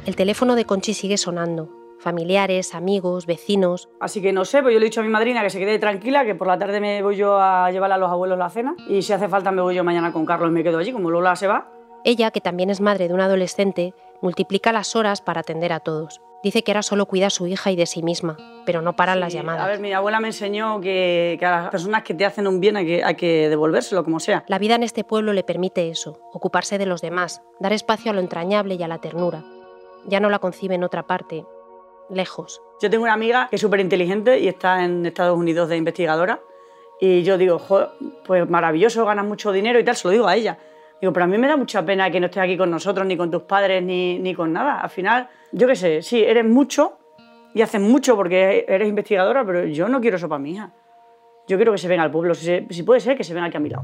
El 0.05 0.15
teléfono 0.15 0.55
de 0.55 0.65
Conchi 0.65 0.93
sigue 0.93 1.17
sonando. 1.17 1.76
Familiares, 1.99 2.75
amigos, 2.75 3.25
vecinos. 3.25 3.89
Así 3.99 4.21
que 4.21 4.31
no 4.31 4.45
sé, 4.45 4.61
pues 4.61 4.73
yo 4.73 4.79
le 4.79 4.85
he 4.85 4.89
dicho 4.89 5.01
a 5.01 5.03
mi 5.03 5.09
madrina 5.09 5.41
que 5.41 5.49
se 5.49 5.59
quede 5.59 5.79
tranquila, 5.79 6.25
que 6.25 6.35
por 6.35 6.47
la 6.47 6.57
tarde 6.57 6.79
me 6.79 7.01
voy 7.01 7.15
yo 7.15 7.39
a 7.39 7.71
llevarle 7.71 7.95
a 7.95 7.97
los 7.97 8.11
abuelos 8.11 8.37
la 8.37 8.49
cena. 8.49 8.75
Y 8.87 9.01
si 9.01 9.13
hace 9.13 9.27
falta 9.27 9.51
me 9.51 9.61
voy 9.61 9.75
yo 9.75 9.83
mañana 9.83 10.13
con 10.13 10.25
Carlos 10.25 10.49
y 10.49 10.53
me 10.53 10.63
quedo 10.63 10.77
allí, 10.77 10.91
como 10.91 11.09
Lola 11.09 11.35
se 11.35 11.47
va. 11.47 11.71
Ella, 12.03 12.31
que 12.31 12.41
también 12.41 12.69
es 12.69 12.79
madre 12.79 13.07
de 13.07 13.13
un 13.13 13.21
adolescente, 13.21 13.93
multiplica 14.21 14.71
las 14.71 14.95
horas 14.95 15.21
para 15.21 15.41
atender 15.41 15.73
a 15.73 15.79
todos. 15.79 16.21
Dice 16.43 16.63
que 16.63 16.71
ahora 16.71 16.83
solo 16.83 17.07
cuida 17.07 17.27
a 17.27 17.29
su 17.31 17.47
hija 17.47 17.71
y 17.71 17.75
de 17.75 17.87
sí 17.87 18.03
misma, 18.03 18.37
pero 18.65 18.81
no 18.81 18.95
paran 18.95 19.19
las 19.19 19.33
llamadas. 19.33 19.63
A 19.63 19.67
ver, 19.67 19.79
mi 19.79 19.91
abuela 19.91 20.19
me 20.19 20.27
enseñó 20.27 20.79
que, 20.79 21.35
que 21.39 21.45
a 21.45 21.63
las 21.63 21.69
personas 21.71 22.03
que 22.03 22.13
te 22.13 22.25
hacen 22.25 22.47
un 22.47 22.59
bien 22.59 22.77
hay 22.77 22.85
que, 22.85 23.03
hay 23.03 23.15
que 23.15 23.49
devolvérselo, 23.49 24.03
como 24.03 24.19
sea. 24.19 24.45
La 24.47 24.59
vida 24.59 24.75
en 24.75 24.83
este 24.83 25.03
pueblo 25.03 25.33
le 25.33 25.43
permite 25.43 25.89
eso, 25.89 26.19
ocuparse 26.31 26.77
de 26.77 26.85
los 26.85 27.01
demás, 27.01 27.41
dar 27.59 27.73
espacio 27.73 28.11
a 28.11 28.13
lo 28.13 28.21
entrañable 28.21 28.75
y 28.75 28.83
a 28.83 28.87
la 28.87 28.99
ternura. 28.99 29.43
Ya 30.05 30.19
no 30.19 30.29
la 30.29 30.39
concibe 30.39 30.75
en 30.75 30.83
otra 30.83 31.07
parte, 31.07 31.43
lejos. 32.09 32.61
Yo 32.81 32.89
tengo 32.89 33.03
una 33.03 33.13
amiga 33.13 33.47
que 33.49 33.55
es 33.55 33.61
súper 33.61 33.79
inteligente 33.79 34.39
y 34.39 34.47
está 34.47 34.83
en 34.83 35.05
Estados 35.05 35.37
Unidos 35.37 35.69
de 35.69 35.77
investigadora. 35.77 36.39
Y 36.99 37.23
yo 37.23 37.37
digo, 37.37 37.59
"Jo, 37.59 37.87
pues 38.25 38.49
maravilloso, 38.49 39.05
ganas 39.05 39.25
mucho 39.25 39.51
dinero 39.51 39.79
y 39.79 39.83
tal, 39.83 39.95
se 39.95 40.07
lo 40.07 40.11
digo 40.11 40.27
a 40.27 40.35
ella. 40.35 40.57
Digo, 40.99 41.13
pero 41.13 41.25
a 41.25 41.27
mí 41.27 41.37
me 41.37 41.47
da 41.47 41.57
mucha 41.57 41.85
pena 41.85 42.09
que 42.09 42.19
no 42.19 42.25
estés 42.25 42.41
aquí 42.41 42.57
con 42.57 42.71
nosotros, 42.71 43.05
ni 43.05 43.15
con 43.15 43.29
tus 43.29 43.43
padres, 43.43 43.83
ni, 43.83 44.17
ni 44.17 44.33
con 44.33 44.51
nada. 44.51 44.81
Al 44.81 44.89
final, 44.89 45.29
yo 45.51 45.67
qué 45.67 45.75
sé, 45.75 46.01
sí, 46.01 46.23
eres 46.23 46.43
mucho 46.43 46.97
y 47.53 47.61
haces 47.61 47.81
mucho 47.81 48.15
porque 48.15 48.65
eres 48.67 48.87
investigadora, 48.87 49.45
pero 49.45 49.65
yo 49.65 49.87
no 49.87 50.01
quiero 50.01 50.17
eso 50.17 50.27
para 50.27 50.39
mi 50.39 50.51
hija. 50.53 50.71
Yo 51.47 51.57
quiero 51.57 51.71
que 51.71 51.77
se 51.77 51.87
venga 51.87 52.03
al 52.03 52.11
pueblo, 52.11 52.33
si, 52.33 52.65
si 52.69 52.83
puede 52.83 52.99
ser, 52.99 53.15
que 53.15 53.23
se 53.23 53.33
venga 53.33 53.47
aquí 53.47 53.57
a 53.57 53.59
mi 53.59 53.69
lado. 53.69 53.83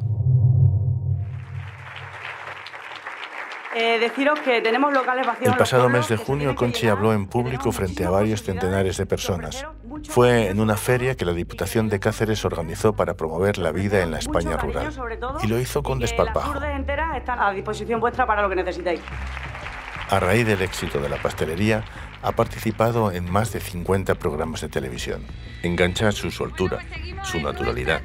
Eh, 3.75 3.97
deciros 3.99 4.39
que 4.41 4.61
tenemos 4.61 4.93
locales 4.93 5.25
vacíos. 5.25 5.51
El 5.51 5.57
pasado 5.57 5.89
mes 5.89 6.07
de 6.07 6.17
junio, 6.17 6.55
Conchi 6.55 6.87
habló 6.87 7.13
en 7.13 7.25
público 7.27 7.71
frente 7.71 8.05
a 8.05 8.09
varios 8.09 8.43
centenares 8.43 8.97
de 8.97 9.05
personas. 9.05 9.65
Fue 10.09 10.49
en 10.49 10.59
una 10.59 10.77
feria 10.77 11.15
que 11.15 11.25
la 11.25 11.33
Diputación 11.33 11.89
de 11.89 11.99
Cáceres 11.99 12.45
organizó 12.45 12.93
para 12.93 13.15
promover 13.15 13.57
la 13.57 13.71
vida 13.71 14.01
en 14.01 14.11
la 14.11 14.19
España 14.19 14.57
rural. 14.57 14.93
Y 15.41 15.47
lo 15.47 15.59
hizo 15.59 15.81
con 15.81 15.99
desparpajo. 15.99 16.59
Las 16.59 16.75
enteras 16.75 17.17
están 17.17 17.39
a 17.39 17.51
disposición 17.51 17.99
vuestra 17.99 18.25
para 18.25 18.41
lo 18.41 18.49
que 18.49 18.55
necesitéis. 18.55 19.01
A 20.09 20.19
raíz 20.19 20.45
del 20.45 20.61
éxito 20.61 20.99
de 20.99 21.09
la 21.09 21.17
pastelería, 21.17 21.83
ha 22.23 22.31
participado 22.31 23.11
en 23.11 23.29
más 23.29 23.51
de 23.51 23.59
50 23.59 24.15
programas 24.15 24.61
de 24.61 24.69
televisión. 24.69 25.25
Engancha 25.61 26.11
su 26.11 26.31
soltura, 26.31 26.79
su 27.23 27.39
naturalidad. 27.41 28.01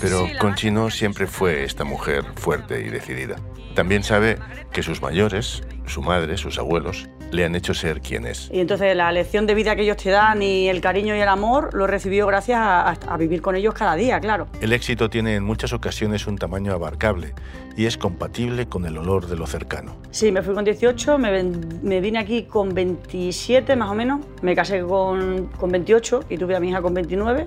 Pero 0.00 0.28
Conchi 0.38 0.70
no 0.70 0.90
siempre 0.90 1.26
fue 1.26 1.64
esta 1.64 1.84
mujer 1.84 2.24
fuerte 2.36 2.80
y 2.80 2.88
decidida. 2.88 3.36
También 3.74 4.02
sabe 4.02 4.38
que 4.72 4.82
sus 4.82 5.02
mayores, 5.02 5.62
su 5.86 6.02
madre, 6.02 6.36
sus 6.36 6.58
abuelos, 6.58 7.08
le 7.30 7.44
han 7.44 7.54
hecho 7.54 7.74
ser 7.74 8.00
quien 8.00 8.26
es. 8.26 8.50
Y 8.52 8.60
entonces 8.60 8.96
la 8.96 9.10
lección 9.12 9.46
de 9.46 9.54
vida 9.54 9.76
que 9.76 9.82
ellos 9.82 9.96
te 9.96 10.10
dan 10.10 10.42
y 10.42 10.68
el 10.68 10.80
cariño 10.80 11.16
y 11.16 11.20
el 11.20 11.28
amor 11.28 11.74
lo 11.74 11.86
recibió 11.86 12.26
gracias 12.26 12.58
a, 12.58 12.90
a, 12.90 13.16
vivir 13.16 13.42
con 13.42 13.56
ellos 13.56 13.74
cada 13.74 13.94
día, 13.94 14.20
claro. 14.20 14.48
El 14.60 14.72
éxito 14.72 15.10
tiene 15.10 15.36
en 15.36 15.44
muchas 15.44 15.72
ocasiones 15.72 16.26
un 16.26 16.38
tamaño 16.38 16.72
abarcable 16.72 17.34
y 17.76 17.86
es 17.86 17.96
compatible 17.96 18.66
con 18.66 18.86
el 18.86 18.96
olor 18.98 19.26
de 19.26 19.36
lo 19.36 19.46
cercano. 19.46 19.96
Sí, 20.10 20.32
me 20.32 20.42
fui 20.42 20.54
con 20.54 20.64
18, 20.64 21.18
me, 21.18 21.42
me 21.82 22.00
vine 22.00 22.18
aquí 22.18 22.44
con 22.44 22.74
27 22.74 23.76
más 23.76 23.90
o 23.90 23.94
menos, 23.94 24.20
me 24.42 24.54
casé 24.54 24.82
con, 24.82 25.46
con 25.56 25.70
28 25.70 26.24
y 26.28 26.38
tuve 26.38 26.56
a 26.56 26.60
mi 26.60 26.70
hija 26.70 26.82
con 26.82 26.94
29 26.94 27.46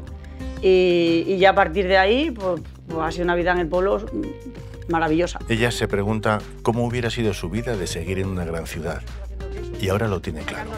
y, 0.62 1.26
y 1.28 1.38
ya 1.38 1.52
a 1.52 1.56
partir 1.56 1.88
de 1.88 1.98
ahí 1.98 2.32
pues, 2.32 2.62
pues 2.88 3.00
ha 3.02 3.12
sido 3.12 3.26
una 3.26 3.36
vida 3.36 3.52
en 3.52 3.60
el 3.60 3.68
pueblo 3.68 4.06
maravillosa. 4.90 5.40
Ella 5.50 5.72
se 5.72 5.88
pregunta 5.88 6.40
cómo 6.62 6.86
hubiera 6.86 7.10
sido 7.10 7.34
su 7.34 7.50
vida 7.50 7.76
de 7.76 7.88
seguir 7.88 8.20
en 8.20 8.28
una 8.28 8.46
gran 8.46 8.68
ciudad. 8.68 9.02
Y 9.80 9.90
ahora 9.90 10.08
lo 10.08 10.22
tiene 10.22 10.42
claro. 10.42 10.72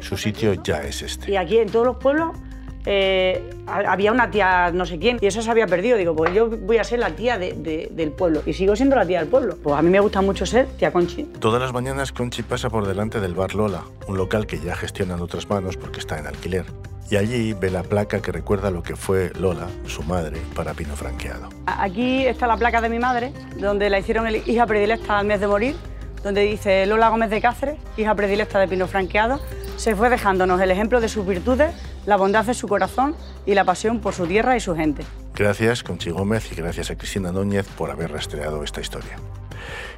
Su 0.00 0.16
sitio 0.16 0.54
ya 0.62 0.82
es 0.82 1.02
este. 1.02 1.30
Y 1.30 1.36
aquí 1.36 1.58
en 1.58 1.68
todos 1.68 1.86
los 1.86 1.96
pueblos 1.96 2.36
eh, 2.84 3.40
había 3.66 4.10
una 4.10 4.30
tía 4.30 4.72
no 4.72 4.84
sé 4.86 4.98
quién 4.98 5.18
y 5.20 5.26
eso 5.26 5.42
se 5.42 5.50
había 5.50 5.66
perdido. 5.66 5.96
Digo, 5.96 6.14
pues 6.16 6.34
yo 6.34 6.48
voy 6.48 6.78
a 6.78 6.84
ser 6.84 6.98
la 6.98 7.10
tía 7.10 7.38
de, 7.38 7.52
de, 7.52 7.88
del 7.92 8.10
pueblo 8.10 8.42
y 8.44 8.52
sigo 8.52 8.74
siendo 8.74 8.96
la 8.96 9.06
tía 9.06 9.20
del 9.20 9.28
pueblo. 9.28 9.56
Pues 9.62 9.76
a 9.76 9.82
mí 9.82 9.90
me 9.90 10.00
gusta 10.00 10.20
mucho 10.20 10.46
ser 10.46 10.66
tía 10.78 10.92
Conchi. 10.92 11.24
Todas 11.24 11.60
las 11.60 11.72
mañanas 11.72 12.12
Conchi 12.12 12.42
pasa 12.42 12.70
por 12.70 12.86
delante 12.86 13.20
del 13.20 13.34
bar 13.34 13.54
Lola, 13.54 13.84
un 14.08 14.16
local 14.16 14.46
que 14.46 14.58
ya 14.58 14.74
gestionan 14.74 15.20
otras 15.20 15.48
manos 15.48 15.76
porque 15.76 16.00
está 16.00 16.18
en 16.18 16.26
alquiler. 16.26 16.64
Y 17.10 17.16
allí 17.16 17.52
ve 17.52 17.70
la 17.70 17.82
placa 17.82 18.22
que 18.22 18.32
recuerda 18.32 18.70
lo 18.70 18.82
que 18.82 18.96
fue 18.96 19.32
Lola, 19.38 19.66
su 19.86 20.02
madre, 20.02 20.38
para 20.54 20.72
Pino 20.72 20.96
Franqueado. 20.96 21.50
Aquí 21.66 22.24
está 22.24 22.46
la 22.46 22.56
placa 22.56 22.80
de 22.80 22.88
mi 22.88 22.98
madre, 22.98 23.32
donde 23.58 23.90
la 23.90 23.98
hicieron 23.98 24.26
el 24.26 24.36
hija 24.36 24.66
predilecta 24.66 25.18
al 25.18 25.26
mes 25.26 25.38
de 25.38 25.46
morir, 25.46 25.76
donde 26.22 26.42
dice 26.42 26.86
Lola 26.86 27.08
Gómez 27.08 27.30
de 27.30 27.40
Cáceres, 27.40 27.78
hija 27.96 28.14
predilecta 28.14 28.58
de 28.58 28.68
Pino 28.68 28.86
Franqueado, 28.86 29.40
se 29.76 29.96
fue 29.96 30.10
dejándonos 30.10 30.60
el 30.60 30.70
ejemplo 30.70 31.00
de 31.00 31.08
sus 31.08 31.26
virtudes, 31.26 31.74
la 32.06 32.16
bondad 32.16 32.44
de 32.44 32.54
su 32.54 32.68
corazón 32.68 33.16
y 33.46 33.54
la 33.54 33.64
pasión 33.64 34.00
por 34.00 34.14
su 34.14 34.26
tierra 34.26 34.56
y 34.56 34.60
su 34.60 34.74
gente. 34.74 35.02
Gracias, 35.34 35.82
Conchi 35.82 36.10
Gómez, 36.10 36.52
y 36.52 36.54
gracias 36.54 36.90
a 36.90 36.96
Cristina 36.96 37.32
Núñez 37.32 37.66
por 37.66 37.90
haber 37.90 38.12
rastreado 38.12 38.62
esta 38.62 38.80
historia. 38.80 39.16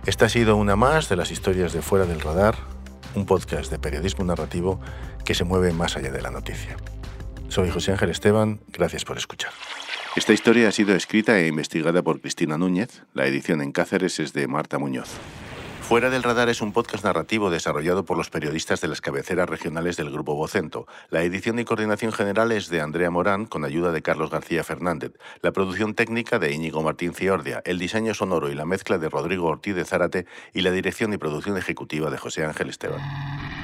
Esta 0.06 0.26
ha 0.26 0.28
sido 0.28 0.56
una 0.56 0.76
más 0.76 1.08
de 1.08 1.16
las 1.16 1.30
historias 1.30 1.72
de 1.72 1.82
Fuera 1.82 2.06
del 2.06 2.20
Radar, 2.20 2.56
un 3.14 3.26
podcast 3.26 3.70
de 3.70 3.78
periodismo 3.78 4.24
narrativo 4.24 4.80
que 5.24 5.34
se 5.34 5.44
mueve 5.44 5.72
más 5.72 5.96
allá 5.96 6.10
de 6.10 6.22
la 6.22 6.30
noticia. 6.30 6.76
Soy 7.48 7.70
José 7.70 7.92
Ángel 7.92 8.10
Esteban, 8.10 8.60
gracias 8.68 9.04
por 9.04 9.16
escuchar. 9.16 9.52
Esta 10.16 10.32
historia 10.32 10.68
ha 10.68 10.72
sido 10.72 10.94
escrita 10.94 11.38
e 11.38 11.48
investigada 11.48 12.02
por 12.02 12.20
Cristina 12.20 12.56
Núñez, 12.56 13.02
la 13.14 13.26
edición 13.26 13.60
en 13.60 13.72
Cáceres 13.72 14.20
es 14.20 14.32
de 14.32 14.46
Marta 14.46 14.78
Muñoz. 14.78 15.08
Fuera 15.88 16.08
del 16.08 16.22
Radar 16.22 16.48
es 16.48 16.62
un 16.62 16.72
podcast 16.72 17.04
narrativo 17.04 17.50
desarrollado 17.50 18.06
por 18.06 18.16
los 18.16 18.30
periodistas 18.30 18.80
de 18.80 18.88
las 18.88 19.02
cabeceras 19.02 19.50
regionales 19.50 19.98
del 19.98 20.10
Grupo 20.10 20.34
Vocento. 20.34 20.86
La 21.10 21.22
edición 21.22 21.58
y 21.58 21.66
coordinación 21.66 22.10
general 22.10 22.52
es 22.52 22.70
de 22.70 22.80
Andrea 22.80 23.10
Morán, 23.10 23.44
con 23.44 23.66
ayuda 23.66 23.92
de 23.92 24.00
Carlos 24.00 24.30
García 24.30 24.64
Fernández. 24.64 25.12
La 25.42 25.52
producción 25.52 25.94
técnica 25.94 26.38
de 26.38 26.52
Íñigo 26.54 26.82
Martín 26.82 27.12
Ciordia. 27.12 27.60
El 27.66 27.78
diseño 27.78 28.14
sonoro 28.14 28.50
y 28.50 28.54
la 28.54 28.64
mezcla 28.64 28.96
de 28.96 29.10
Rodrigo 29.10 29.46
Ortiz 29.46 29.74
de 29.74 29.84
Zárate 29.84 30.24
y 30.54 30.62
la 30.62 30.70
dirección 30.70 31.12
y 31.12 31.18
producción 31.18 31.58
ejecutiva 31.58 32.10
de 32.10 32.16
José 32.16 32.46
Ángel 32.46 32.70
Esteban. 32.70 33.63